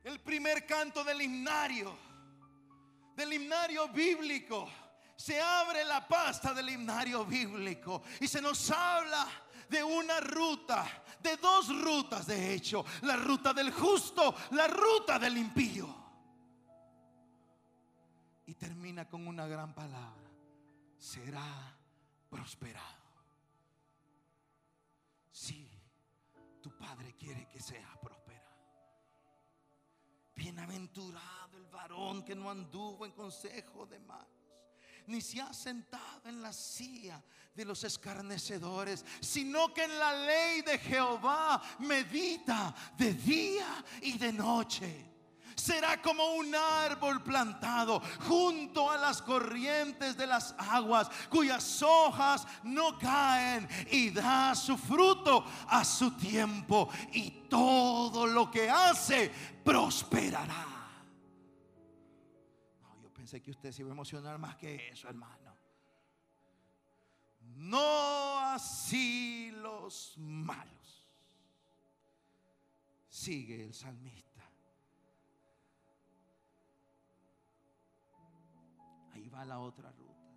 [0.03, 1.95] El primer canto del himnario,
[3.15, 4.69] del himnario bíblico,
[5.15, 9.27] se abre la pasta del himnario bíblico y se nos habla
[9.69, 15.37] de una ruta, de dos rutas de hecho, la ruta del justo, la ruta del
[15.37, 15.99] impío.
[18.59, 20.29] termina con una gran palabra.
[20.97, 21.75] Será
[22.29, 22.99] prosperado.
[25.31, 25.71] Sí,
[26.61, 28.39] tu Padre quiere que seas prosperado.
[30.35, 34.27] Bienaventurado el varón que no anduvo en consejo de malos,
[35.09, 37.21] ni se ha sentado en la silla
[37.55, 44.31] de los escarnecedores, sino que en la ley de Jehová medita de día y de
[44.31, 45.05] noche
[45.55, 52.97] será como un árbol plantado junto a las corrientes de las aguas, cuyas hojas no
[52.97, 59.31] caen y da su fruto a su tiempo y todo lo que hace
[59.63, 60.78] prosperará.
[63.29, 65.55] Pensé que usted se iba a emocionar más que eso, hermano.
[67.57, 71.07] No así los malos.
[73.07, 74.49] Sigue el salmista.
[79.31, 80.33] va la otra ruta.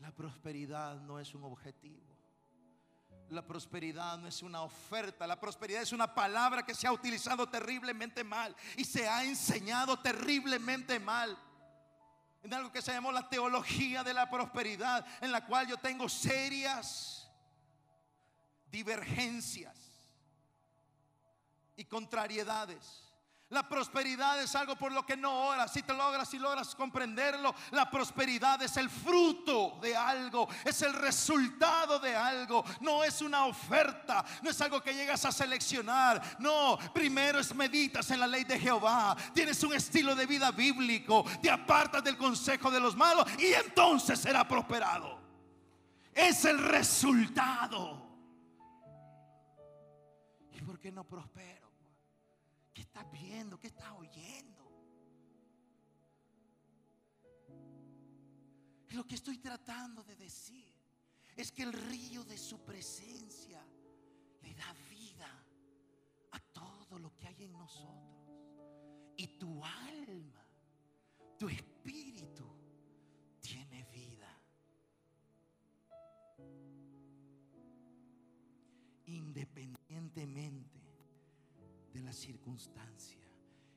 [0.00, 2.19] La prosperidad no es un objetivo.
[3.28, 5.26] La prosperidad no es una oferta.
[5.26, 9.98] La prosperidad es una palabra que se ha utilizado terriblemente mal y se ha enseñado
[9.98, 11.38] terriblemente mal.
[12.42, 16.08] En algo que se llamó la teología de la prosperidad, en la cual yo tengo
[16.08, 17.30] serias
[18.70, 19.76] divergencias
[21.76, 23.09] y contrariedades.
[23.50, 25.72] La prosperidad es algo por lo que no oras.
[25.72, 30.92] Si te logras, si logras comprenderlo, la prosperidad es el fruto de algo, es el
[30.92, 32.64] resultado de algo.
[32.80, 36.36] No es una oferta, no es algo que llegas a seleccionar.
[36.38, 39.16] No, primero es meditas en la ley de Jehová.
[39.34, 44.20] Tienes un estilo de vida bíblico, te apartas del consejo de los malos y entonces
[44.20, 45.18] será prosperado.
[46.14, 48.00] Es el resultado.
[50.52, 51.59] ¿Y por qué no prospera?
[52.80, 53.60] ¿Qué estás viendo?
[53.60, 54.64] ¿Qué estás oyendo?
[58.88, 60.74] Lo que estoy tratando de decir
[61.36, 63.62] es que el río de su presencia
[64.40, 65.44] le da vida
[66.30, 68.32] a todo lo que hay en nosotros.
[69.18, 70.42] Y tu alma,
[71.38, 71.69] tu espíritu
[82.10, 83.20] la circunstancia.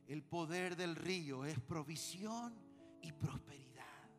[0.08, 2.52] El poder del río es provisión
[3.00, 4.10] y prosperidad.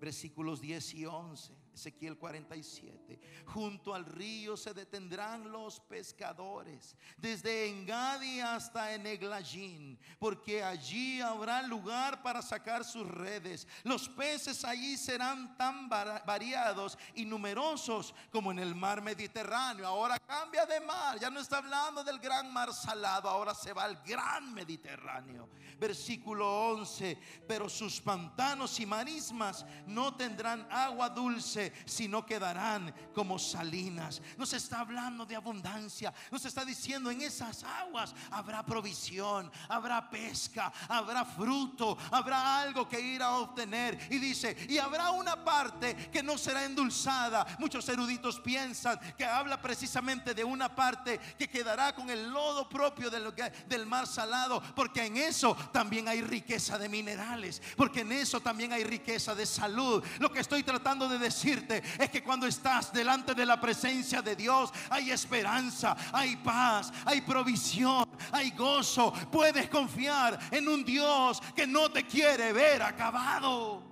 [0.00, 1.52] Versículos 10 y 11.
[1.78, 3.20] Ezequiel 47.
[3.46, 12.20] Junto al río se detendrán los pescadores, desde Engadi hasta Eneglajin, porque allí habrá lugar
[12.22, 13.66] para sacar sus redes.
[13.84, 19.86] Los peces allí serán tan variados y numerosos como en el mar Mediterráneo.
[19.86, 23.84] Ahora cambia de mar, ya no está hablando del gran mar salado, ahora se va
[23.84, 25.48] al gran Mediterráneo.
[25.78, 34.20] Versículo 11, pero sus pantanos y marismas no tendrán agua dulce sino quedarán como salinas.
[34.36, 36.12] Nos está hablando de abundancia.
[36.30, 43.00] Nos está diciendo en esas aguas habrá provisión, habrá pesca, habrá fruto, habrá algo que
[43.00, 43.98] ir a obtener.
[44.10, 47.46] Y dice, y habrá una parte que no será endulzada.
[47.58, 53.10] Muchos eruditos piensan que habla precisamente de una parte que quedará con el lodo propio
[53.10, 58.72] del mar salado, porque en eso también hay riqueza de minerales, porque en eso también
[58.72, 60.04] hay riqueza de salud.
[60.18, 61.57] Lo que estoy tratando de decir
[61.98, 67.20] es que cuando estás delante de la presencia de Dios hay esperanza, hay paz, hay
[67.20, 69.12] provisión, hay gozo.
[69.30, 73.82] Puedes confiar en un Dios que no te quiere ver acabado.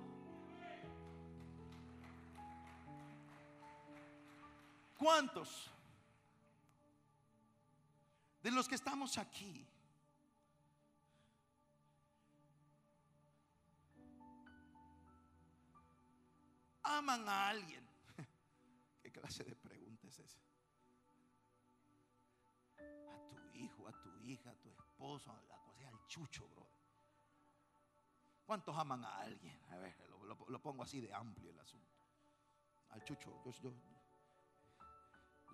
[4.97, 5.69] ¿Cuántos
[8.41, 9.66] de los que estamos aquí
[16.87, 17.85] aman a alguien.
[19.01, 20.39] ¿Qué clase de pregunta es esa?
[22.77, 26.67] A tu hijo, a tu hija, a tu esposo, a la cosa, al chucho, bro.
[28.45, 29.59] ¿Cuántos aman a alguien?
[29.71, 29.95] A ver,
[30.47, 31.97] lo, pongo así de amplio el asunto.
[32.89, 33.43] Al chucho.
[33.43, 33.51] Yo,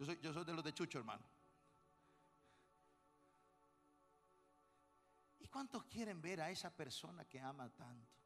[0.06, 1.26] soy, yo soy de los de chucho, hermano.
[5.40, 8.23] ¿Y cuántos quieren ver a esa persona que ama tanto?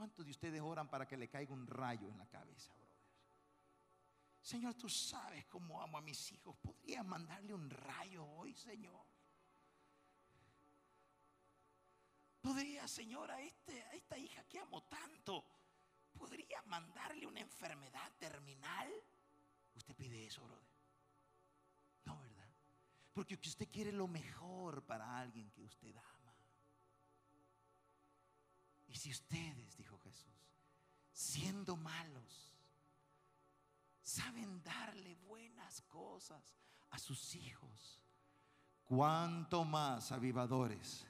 [0.00, 2.96] ¿Cuántos de ustedes oran para que le caiga un rayo en la cabeza, brother?
[4.40, 6.56] Señor, tú sabes cómo amo a mis hijos.
[6.56, 9.04] ¿Podría mandarle un rayo hoy, Señor?
[12.40, 15.44] ¿Podría, Señor, a, este, esta hija que amo tanto,
[16.14, 18.90] podría mandarle una enfermedad terminal?
[19.74, 20.72] Usted pide eso, brother.
[22.06, 22.48] No, ¿verdad?
[23.12, 26.19] Porque usted quiere lo mejor para alguien que usted ama.
[28.90, 30.52] Y si ustedes, dijo Jesús,
[31.12, 32.52] siendo malos,
[34.02, 36.54] saben darle buenas cosas
[36.90, 38.02] a sus hijos,
[38.84, 41.06] cuánto más avivadores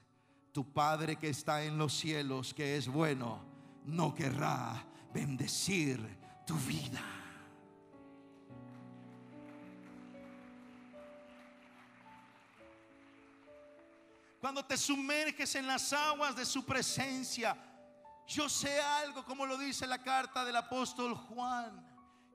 [0.53, 3.41] tu Padre que está en los cielos, que es bueno,
[3.85, 6.01] no querrá bendecir
[6.47, 7.03] tu vida.
[14.41, 17.57] Cuando te sumerges en las aguas de su presencia,
[18.31, 21.90] yo sé algo como lo dice la carta del apóstol Juan.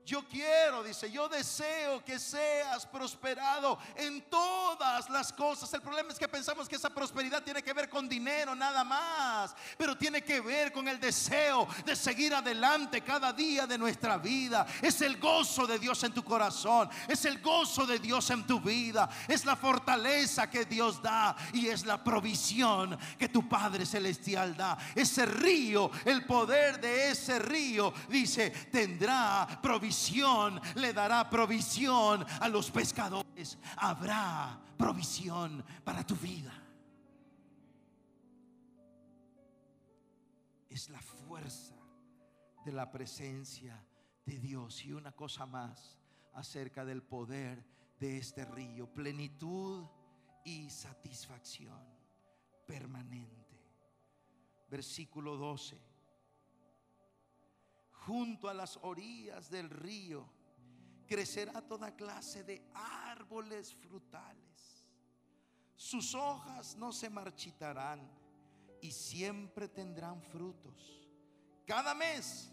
[0.06, 5.74] Yo quiero, dice, yo deseo que seas prosperado en todas las cosas.
[5.74, 9.56] El problema es que pensamos que esa prosperidad tiene que ver con dinero nada más,
[9.76, 14.64] pero tiene que ver con el deseo de seguir adelante cada día de nuestra vida.
[14.80, 18.60] Es el gozo de Dios en tu corazón, es el gozo de Dios en tu
[18.60, 24.56] vida, es la fortaleza que Dios da y es la provisión que tu Padre Celestial
[24.56, 24.78] da.
[24.94, 29.95] Ese río, el poder de ese río, dice, tendrá provisión
[30.74, 33.58] le dará provisión a los pescadores.
[33.76, 36.52] Habrá provisión para tu vida.
[40.68, 41.74] Es la fuerza
[42.64, 43.82] de la presencia
[44.24, 44.84] de Dios.
[44.84, 45.98] Y una cosa más
[46.34, 47.64] acerca del poder
[47.98, 48.92] de este río.
[48.92, 49.86] Plenitud
[50.44, 51.82] y satisfacción
[52.66, 53.34] permanente.
[54.68, 55.95] Versículo 12
[58.06, 60.24] junto a las orillas del río
[61.06, 64.86] crecerá toda clase de árboles frutales.
[65.74, 68.08] Sus hojas no se marchitarán
[68.80, 71.08] y siempre tendrán frutos.
[71.66, 72.52] Cada mes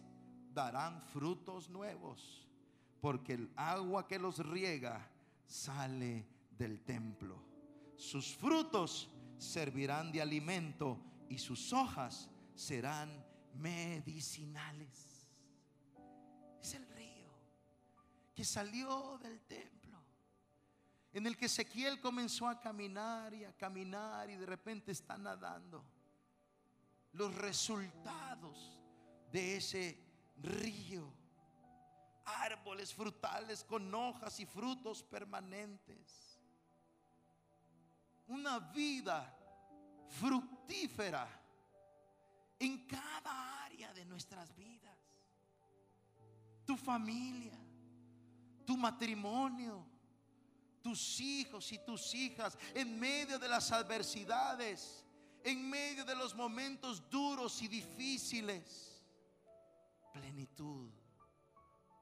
[0.51, 2.47] darán frutos nuevos,
[2.99, 5.07] porque el agua que los riega
[5.45, 6.27] sale
[6.57, 7.37] del templo.
[7.95, 10.97] Sus frutos servirán de alimento
[11.29, 13.23] y sus hojas serán
[13.53, 15.12] medicinales
[18.33, 20.01] que salió del templo,
[21.11, 25.83] en el que Ezequiel comenzó a caminar y a caminar y de repente está nadando.
[27.11, 28.81] Los resultados
[29.31, 29.99] de ese
[30.41, 31.13] río,
[32.25, 36.39] árboles frutales con hojas y frutos permanentes,
[38.27, 39.37] una vida
[40.09, 41.27] fructífera
[42.57, 44.83] en cada área de nuestras vidas
[46.65, 47.57] tu familia,
[48.65, 49.85] tu matrimonio,
[50.81, 55.05] tus hijos y tus hijas en medio de las adversidades,
[55.43, 59.03] en medio de los momentos duros y difíciles.
[60.11, 60.91] Plenitud,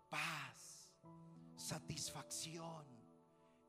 [0.10, 0.94] paz,
[1.56, 3.01] satisfacción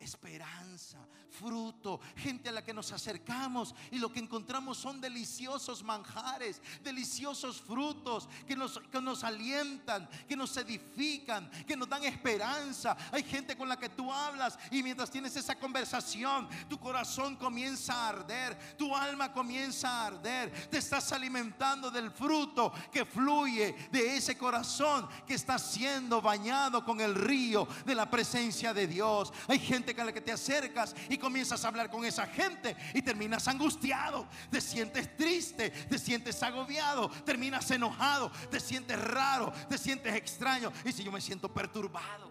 [0.02, 0.98] esperanza,
[1.32, 7.60] fruto, gente a la que nos acercamos y lo que encontramos son deliciosos manjares, deliciosos
[7.60, 12.96] frutos que nos, que nos alientan, que nos edifican, que nos dan esperanza.
[13.10, 17.94] Hay gente con la que tú hablas y mientras tienes esa conversación, tu corazón comienza
[17.94, 24.16] a arder, tu alma comienza a arder, te estás alimentando del fruto que fluye de
[24.16, 29.32] ese corazón que está siendo bañado con el río de la presencia de Dios.
[29.48, 33.02] Hay gente a la que te acercas y comienzas a hablar con esa gente y
[33.02, 40.14] terminas angustiado, te sientes triste, te sientes agobiado, terminas enojado, te sientes raro, te sientes
[40.14, 40.72] extraño.
[40.84, 42.30] Y si yo me siento perturbado,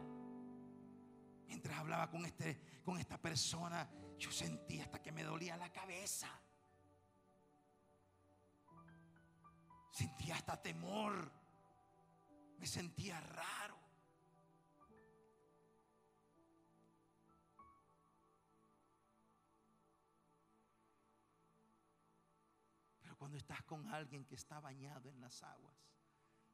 [1.47, 3.87] mientras hablaba con, este, con esta persona,
[4.17, 6.29] yo sentí hasta que me dolía la cabeza.
[9.91, 11.31] Sentía hasta temor.
[12.57, 13.80] Me sentía raro.
[23.31, 25.73] Cuando estás con alguien que está bañado en las aguas.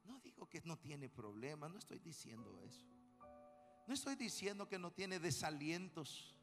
[0.03, 2.85] No digo que no tiene problemas, no estoy diciendo eso.
[3.87, 6.35] No estoy diciendo que no tiene desalientos,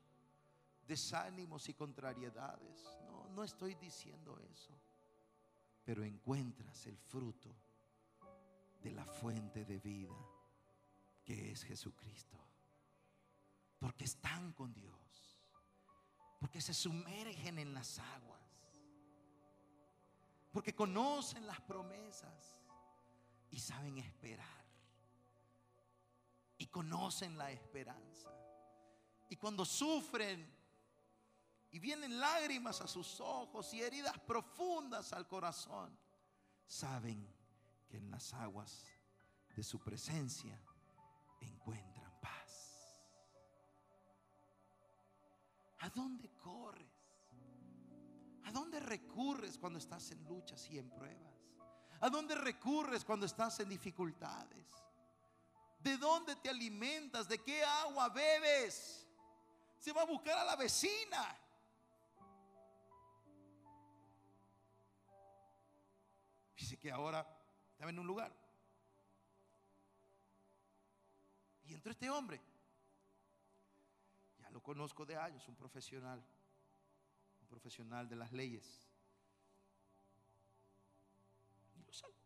[0.89, 2.83] desánimos y contrariedades.
[3.07, 4.77] No, no estoy diciendo eso.
[5.85, 7.55] Pero encuentras el fruto
[8.83, 10.19] de la fuente de vida
[11.25, 12.45] que es Jesucristo.
[13.79, 15.39] Porque están con Dios.
[16.41, 18.44] Porque se sumergen en las aguas
[20.55, 22.57] porque conocen las promesas
[23.51, 24.65] y saben esperar.
[26.59, 28.31] Y conocen la esperanza.
[29.29, 30.49] Y cuando sufren
[31.73, 35.99] y vienen lágrimas a sus ojos y heridas profundas al corazón,
[36.69, 37.29] saben
[37.89, 38.85] que en las aguas
[39.57, 40.57] de su presencia
[41.41, 43.03] encuentran paz.
[45.81, 46.94] ¿A dónde corres?
[48.55, 51.35] ¿A dónde recurres cuando estás en luchas y en pruebas?
[51.99, 54.69] ¿A dónde recurres cuando estás en dificultades?
[55.81, 57.27] ¿De dónde te alimentas?
[57.27, 59.09] ¿De qué agua bebes?
[59.81, 61.37] Se va a buscar a la vecina.
[66.57, 67.27] Dice que ahora
[67.73, 68.33] estaba en un lugar.
[71.65, 72.41] Y entró este hombre.
[74.39, 76.25] Ya lo conozco de años, un profesional.
[77.55, 78.65] Profesional de las leyes.
[81.77, 82.19] Y lo saludo.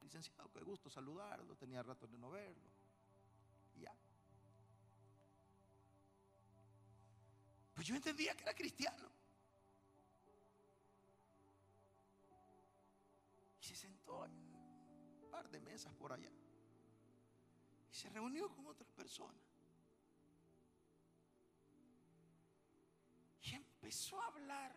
[0.00, 1.54] licenciado, qué gusto saludarlo.
[1.56, 2.70] Tenía rato de no verlo.
[3.74, 3.94] Y ya.
[7.74, 9.10] Pues yo entendía que era cristiano.
[13.60, 16.32] Y se sentó en un par de mesas por allá.
[17.90, 19.51] Y se reunió con otras personas.
[23.82, 24.72] Empezó a hablar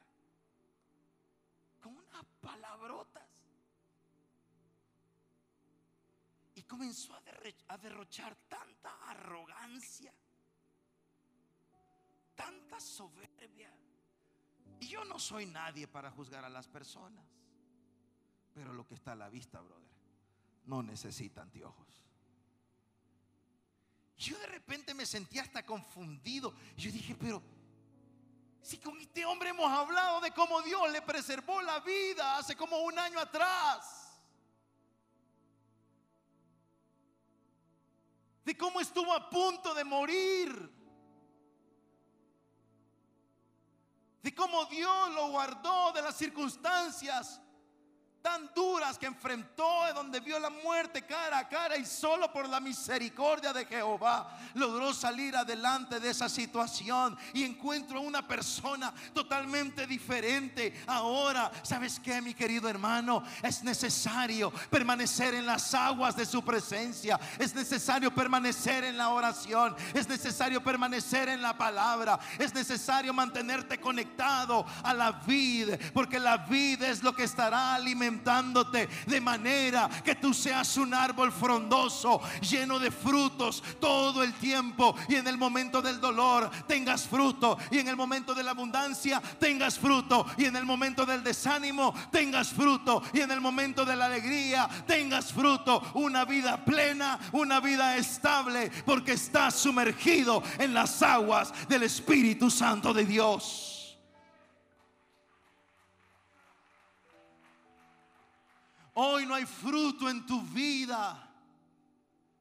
[1.80, 3.24] con unas palabrotas.
[6.56, 7.14] Y comenzó
[7.68, 10.12] a, derrochar tanta arrogancia,
[12.34, 13.72] tanta soberbia.
[14.80, 17.26] Y yo no soy nadie para juzgar a las personas.
[18.54, 19.92] Pero lo que está a la vista, brother,
[20.66, 22.02] no necesita anteojos.
[24.18, 26.56] Yo de repente me sentí hasta confundido.
[26.78, 27.44] Yo dije, pero
[28.66, 32.80] si con este hombre hemos hablado de cómo Dios le preservó la vida hace como
[32.80, 34.20] un año atrás.
[38.44, 40.72] De cómo estuvo a punto de morir.
[44.24, 47.40] De cómo Dios lo guardó de las circunstancias
[48.26, 52.60] tan duras que enfrentó, donde vio la muerte cara a cara y solo por la
[52.60, 60.74] misericordia de Jehová logró salir adelante de esa situación y encuentro una persona totalmente diferente.
[60.88, 63.22] Ahora, ¿sabes qué, mi querido hermano?
[63.44, 69.76] Es necesario permanecer en las aguas de su presencia, es necesario permanecer en la oración,
[69.94, 76.38] es necesario permanecer en la palabra, es necesario mantenerte conectado a la vida, porque la
[76.38, 82.80] vida es lo que estará alimentando de manera que tú seas un árbol frondoso, lleno
[82.80, 87.88] de frutos todo el tiempo y en el momento del dolor tengas fruto y en
[87.88, 93.02] el momento de la abundancia tengas fruto y en el momento del desánimo tengas fruto
[93.14, 98.72] y en el momento de la alegría tengas fruto, una vida plena, una vida estable,
[98.86, 103.75] porque estás sumergido en las aguas del Espíritu Santo de Dios.
[108.98, 111.22] Hoy no hay fruto en tu vida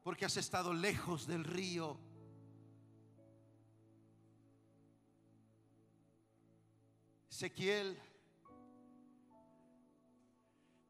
[0.01, 1.99] porque has estado lejos del río.
[7.29, 7.99] Ezequiel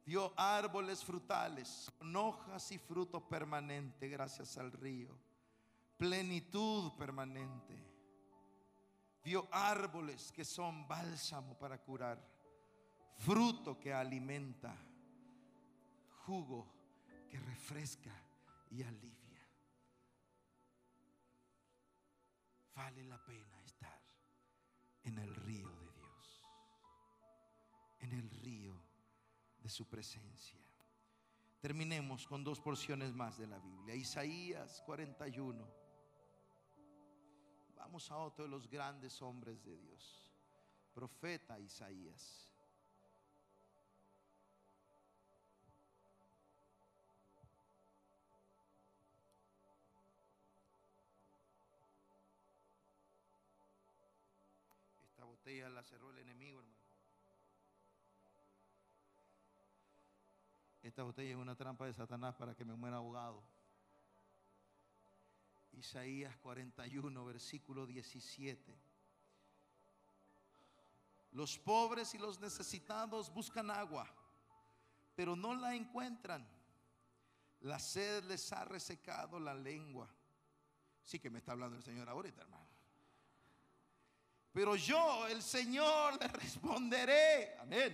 [0.05, 5.17] dio árboles frutales con hojas y fruto permanente gracias al río.
[5.97, 7.75] Plenitud permanente.
[9.23, 12.23] Dio árboles que son bálsamo para curar.
[13.17, 14.77] Fruto que alimenta
[16.25, 16.67] jugo
[17.29, 18.13] que refresca
[18.71, 19.47] y alivia.
[22.73, 24.01] Vale la pena estar
[25.03, 26.41] en el río de Dios,
[27.99, 28.73] en el río
[29.59, 30.59] de su presencia.
[31.59, 33.95] Terminemos con dos porciones más de la Biblia.
[33.95, 35.67] Isaías 41.
[37.75, 40.31] Vamos a otro de los grandes hombres de Dios.
[40.93, 42.44] Profeta Isaías.
[55.45, 56.79] Botella la cerró el enemigo, hermano.
[60.81, 63.43] Esta botella es una trampa de Satanás para que me muera ahogado.
[65.73, 68.75] Isaías 41, versículo 17.
[71.33, 74.11] Los pobres y los necesitados buscan agua,
[75.15, 76.43] pero no la encuentran.
[77.59, 80.09] La sed les ha resecado la lengua.
[81.03, 82.74] Sí que me está hablando el Señor ahorita, hermano.
[84.55, 87.57] Pero yo, el Señor, le responderé.
[87.59, 87.93] Amén.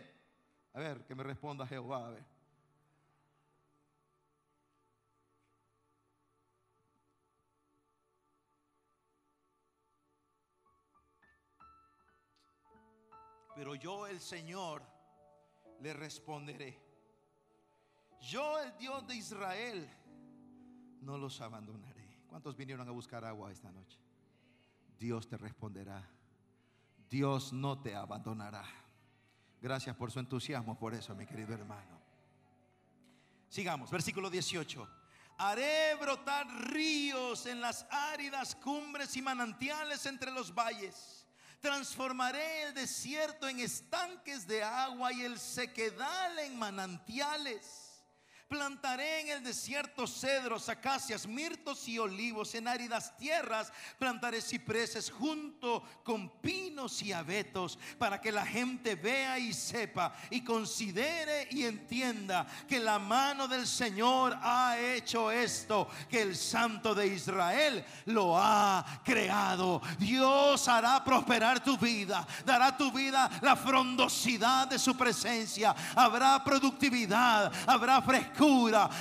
[0.73, 2.05] A ver, que me responda Jehová.
[2.05, 2.23] A ver.
[13.55, 14.83] Pero yo, el Señor,
[15.79, 16.79] le responderé.
[18.19, 19.89] Yo, el Dios de Israel,
[21.01, 22.19] no los abandonaré.
[22.27, 23.97] ¿Cuántos vinieron a buscar agua esta noche?
[24.99, 26.20] Dios te responderá.
[27.11, 28.63] Dios no te abandonará.
[29.61, 31.99] Gracias por su entusiasmo, por eso, mi querido hermano.
[33.49, 34.87] Sigamos, versículo 18.
[35.37, 41.27] Haré brotar ríos en las áridas cumbres y manantiales entre los valles.
[41.59, 47.90] Transformaré el desierto en estanques de agua y el sequedal en manantiales.
[48.51, 52.53] Plantaré en el desierto cedros, acacias, mirtos y olivos.
[52.53, 59.39] En áridas tierras plantaré cipreses junto con pinos y abetos para que la gente vea
[59.39, 66.21] y sepa y considere y entienda que la mano del Señor ha hecho esto, que
[66.21, 69.81] el Santo de Israel lo ha creado.
[69.97, 75.73] Dios hará prosperar tu vida, dará tu vida la frondosidad de su presencia.
[75.95, 78.40] Habrá productividad, habrá frescura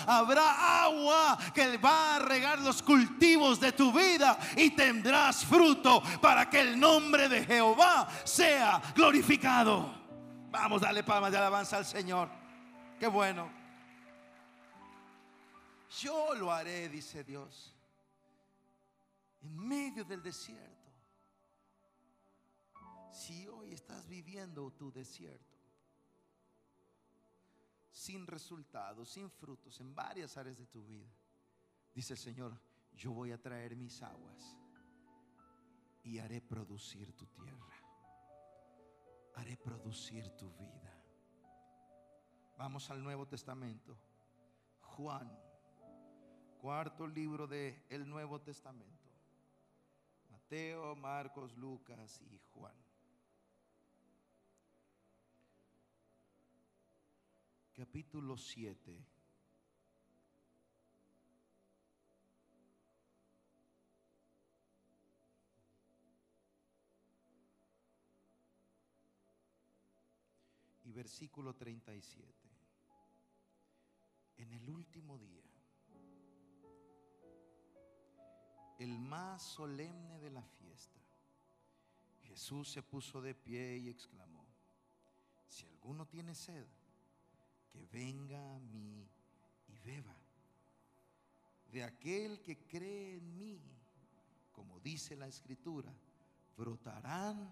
[0.06, 6.48] habrá agua que va a regar los cultivos de tu vida y tendrás fruto para
[6.48, 9.94] que el nombre de Jehová sea glorificado.
[10.50, 12.28] Vamos, dale palmas de alabanza al Señor.
[12.98, 13.50] Qué bueno.
[16.00, 17.74] Yo lo haré, dice Dios,
[19.42, 20.70] en medio del desierto.
[23.12, 25.49] Si hoy estás viviendo tu desierto,
[28.00, 31.12] sin resultados, sin frutos en varias áreas de tu vida.
[31.94, 32.58] Dice el Señor,
[32.94, 34.56] yo voy a traer mis aguas
[36.02, 37.76] y haré producir tu tierra.
[39.34, 40.98] Haré producir tu vida.
[42.56, 43.94] Vamos al Nuevo Testamento.
[44.80, 45.30] Juan,
[46.58, 49.10] cuarto libro del el Nuevo Testamento.
[50.30, 52.89] Mateo, Marcos, Lucas y Juan.
[57.80, 59.06] Capítulo 7.
[70.84, 72.50] Y versículo 37.
[74.36, 75.42] En el último día,
[78.78, 81.00] el más solemne de la fiesta,
[82.24, 84.44] Jesús se puso de pie y exclamó,
[85.46, 86.66] si alguno tiene sed,
[87.70, 89.08] que venga a mí
[89.68, 90.16] y beba.
[91.70, 93.60] De aquel que cree en mí,
[94.52, 95.92] como dice la escritura,
[96.56, 97.50] brotarán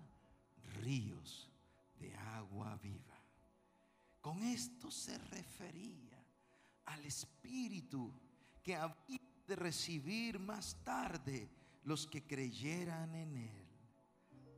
[0.80, 1.50] ríos
[1.98, 3.18] de agua viva.
[4.20, 6.24] Con esto se refería
[6.86, 8.12] al Espíritu
[8.62, 11.48] que había de recibir más tarde
[11.84, 13.68] los que creyeran en Él.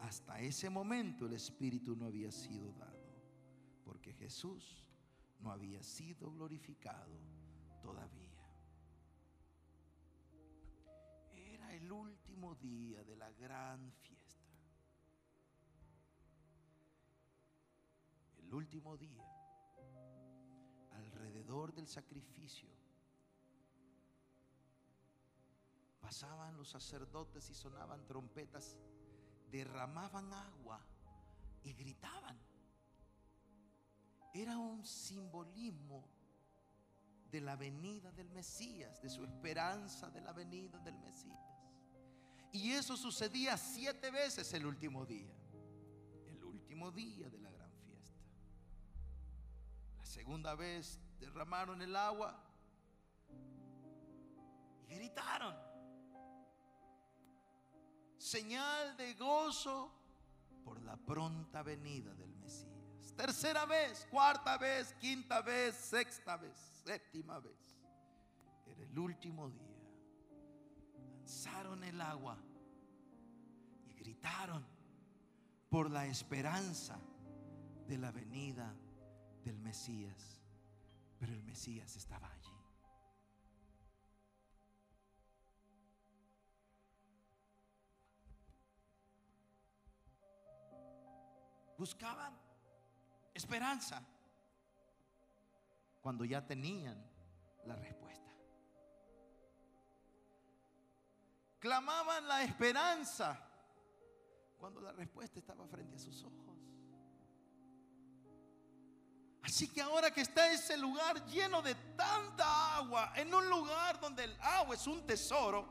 [0.01, 2.99] Hasta ese momento el Espíritu no había sido dado,
[3.85, 4.85] porque Jesús
[5.41, 7.19] no había sido glorificado
[7.83, 8.31] todavía.
[11.33, 14.51] Era el último día de la gran fiesta.
[18.39, 19.25] El último día,
[20.93, 22.69] alrededor del sacrificio,
[26.01, 28.77] pasaban los sacerdotes y sonaban trompetas,
[29.51, 30.81] derramaban agua
[31.63, 32.50] y gritaban
[34.33, 36.05] era un simbolismo
[37.31, 41.39] de la venida del Mesías, de su esperanza de la venida del Mesías.
[42.53, 45.33] Y eso sucedía siete veces el último día,
[46.27, 48.19] el último día de la gran fiesta.
[49.99, 52.43] La segunda vez derramaron el agua
[54.89, 55.55] y gritaron.
[58.19, 59.93] Señal de gozo
[60.65, 62.30] por la pronta venida del
[63.21, 67.79] tercera vez, cuarta vez, quinta vez, sexta vez, séptima vez.
[68.67, 69.77] Era el último día.
[71.19, 72.39] Lanzaron el agua
[73.85, 74.67] y gritaron
[75.69, 76.99] por la esperanza
[77.87, 78.75] de la venida
[79.45, 80.41] del Mesías.
[81.19, 82.49] Pero el Mesías estaba allí.
[91.77, 92.50] Buscaban
[93.35, 94.03] esperanza
[96.01, 96.97] cuando ya tenían
[97.65, 98.31] la respuesta.
[101.59, 103.39] Clamaban la esperanza
[104.59, 106.41] cuando la respuesta estaba frente a sus ojos.
[109.43, 114.25] Así que ahora que está ese lugar lleno de tanta agua, en un lugar donde
[114.25, 115.67] el agua es un tesoro,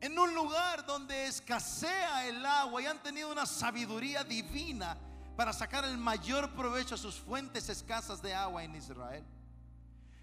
[0.00, 4.96] en un lugar donde escasea el agua y han tenido una sabiduría divina
[5.36, 9.24] para sacar el mayor provecho a sus fuentes escasas de agua en Israel.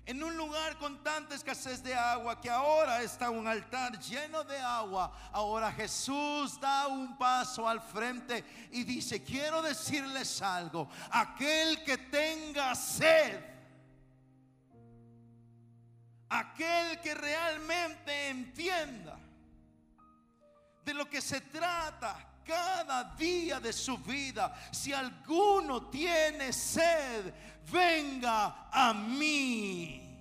[0.06, 4.60] En un lugar con tanta escasez de agua que ahora está un altar lleno de
[4.60, 11.98] agua, ahora Jesús da un paso al frente y dice, quiero decirles algo, aquel que
[11.98, 13.40] tenga sed,
[16.28, 19.18] aquel que realmente entienda
[20.84, 24.54] de lo que se trata cada día de su vida.
[24.72, 27.34] Si alguno tiene sed,
[27.72, 30.20] venga a mí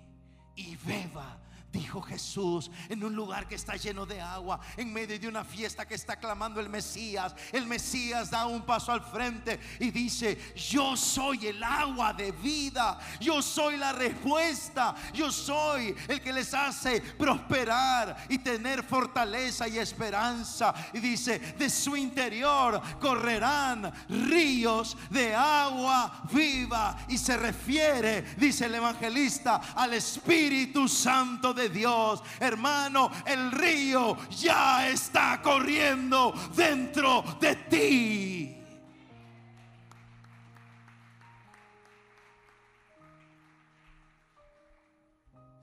[0.57, 1.42] y beba
[1.73, 5.87] dijo Jesús, en un lugar que está lleno de agua, en medio de una fiesta
[5.87, 7.35] que está clamando el Mesías.
[7.51, 12.99] El Mesías da un paso al frente y dice, yo soy el agua de vida,
[13.21, 19.79] yo soy la respuesta, yo soy el que les hace prosperar y tener fortaleza y
[19.79, 20.75] esperanza.
[20.93, 26.99] Y dice, de su interior correrán ríos de agua viva.
[27.09, 32.23] Y se refiere, dice el evangelista, al Espíritu Santo de Dios.
[32.41, 38.63] Hermano, el río ya está corriendo dentro de ti.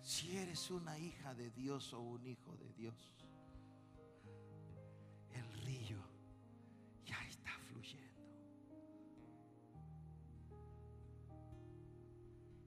[0.01, 2.95] Si eres una hija de Dios o un hijo de Dios,
[5.33, 5.97] el río
[7.05, 8.21] ya está fluyendo.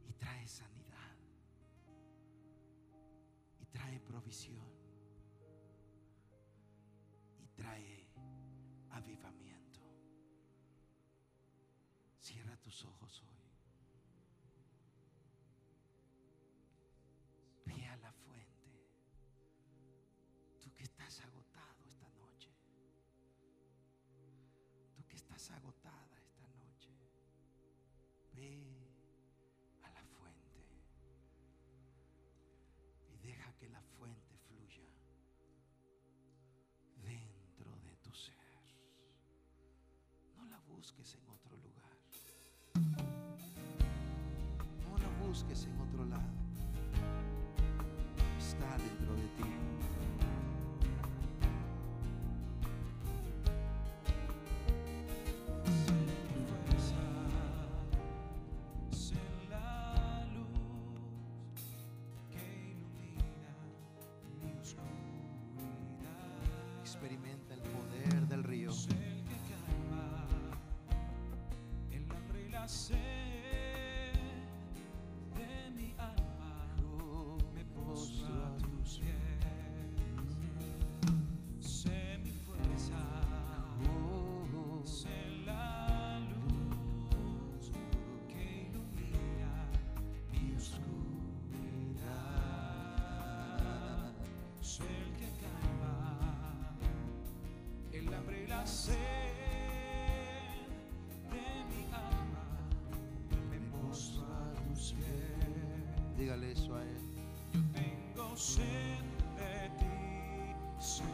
[0.09, 0.82] Y trae sanidad.
[4.23, 4.70] Provisión
[7.41, 8.09] y trae
[8.91, 9.81] avivamiento.
[12.20, 13.43] Cierra tus ojos hoy.
[17.66, 18.70] Ve a la fuente.
[20.61, 22.51] Tú que estás agotado esta noche.
[24.95, 26.91] Tú que estás agotada esta noche.
[28.35, 28.83] Ve
[33.62, 33.91] que la fuente
[40.83, 41.95] busques en otro lugar.
[44.83, 46.33] No la busques en otro lado.
[48.37, 49.72] Está dentro de ti.
[106.17, 107.01] Dígale eso a él.
[107.53, 109.03] Yo tengo sed
[109.37, 111.11] de ti, Señor.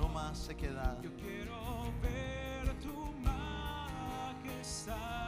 [0.00, 0.96] No más se queda.
[1.02, 3.12] Yo quiero ver tu
[4.44, 5.27] majestad.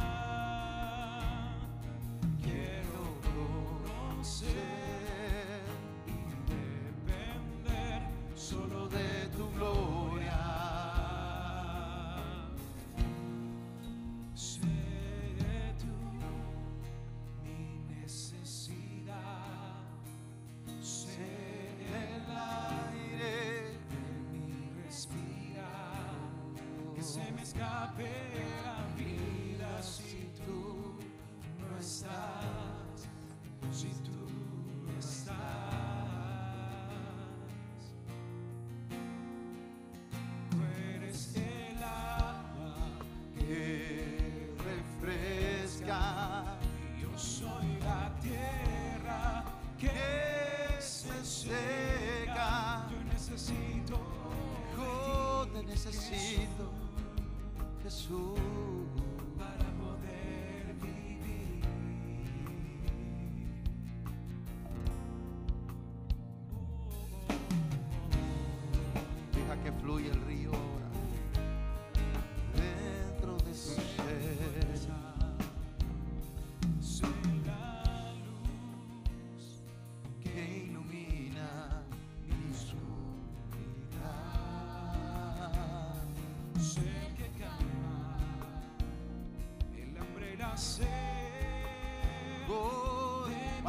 [57.91, 58.49] Jesús.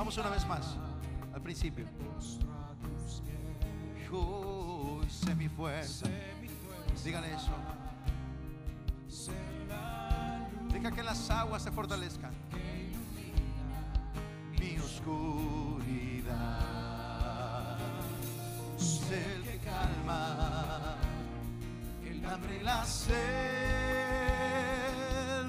[0.02, 0.78] Vamos una vez más,
[1.32, 1.86] al principio.
[4.10, 6.08] Yo sé mi fuerza.
[7.06, 7.52] Digan eso.
[10.74, 12.32] Deja que las aguas se fortalezcan.
[14.60, 16.18] Mi oscuridad
[18.80, 20.98] es el que calma
[22.04, 23.14] el hambre y la sed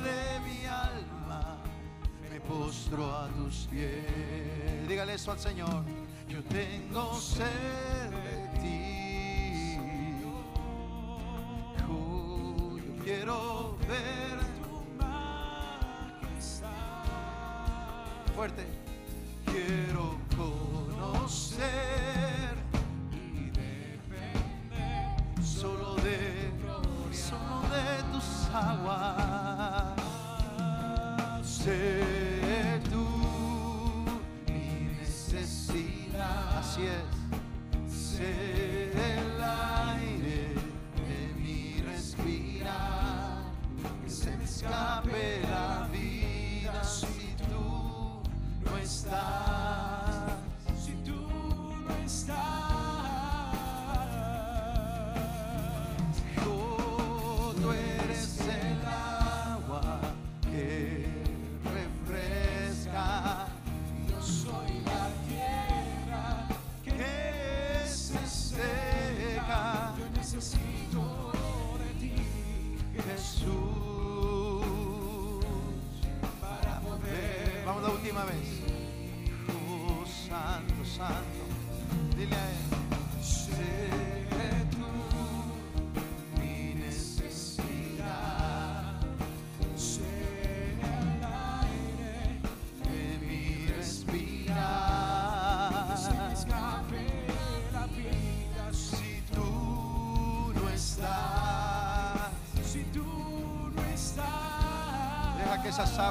[0.05, 1.57] de mi alma.
[2.31, 4.32] Me postro a tus pies.
[4.93, 5.85] Dígale eso al Señor.
[6.29, 8.12] Yo tengo sed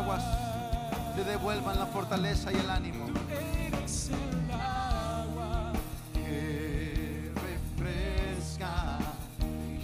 [0.02, 0.24] aguas
[1.16, 3.06] te devuelvan la fortaleza y el ánimo.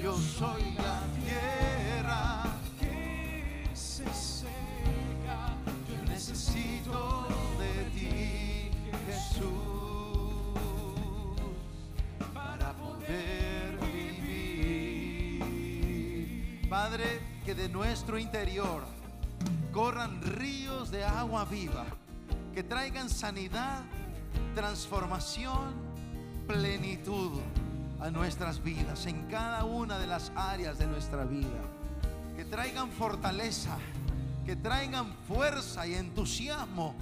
[0.01, 2.43] Yo soy la tierra
[2.79, 5.55] que se seca.
[5.89, 7.27] Yo necesito
[7.59, 8.71] de ti,
[9.07, 9.43] Jesús,
[12.33, 15.41] para poder vivir.
[16.69, 18.96] Padre, que de nuestro interior
[19.77, 21.85] corran ríos de agua viva
[22.51, 23.83] que traigan sanidad,
[24.55, 25.75] transformación,
[26.47, 27.33] plenitud
[27.99, 31.61] a nuestras vidas, en cada una de las áreas de nuestra vida.
[32.35, 33.77] Que traigan fortaleza,
[34.47, 36.95] que traigan fuerza y entusiasmo,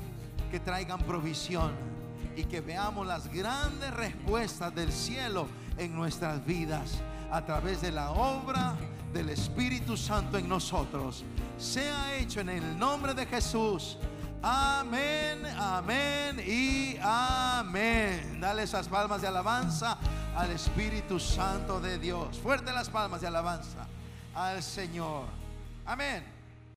[0.51, 1.71] que traigan provisión
[2.35, 5.47] y que veamos las grandes respuestas del cielo
[5.77, 6.99] en nuestras vidas
[7.31, 8.75] a través de la obra
[9.13, 11.23] del Espíritu Santo en nosotros.
[11.57, 13.97] Sea hecho en el nombre de Jesús.
[14.41, 18.39] Amén, amén y amén.
[18.39, 19.97] Dale esas palmas de alabanza
[20.35, 22.37] al Espíritu Santo de Dios.
[22.37, 23.87] Fuerte las palmas de alabanza
[24.35, 25.25] al Señor.
[25.85, 26.34] Amén.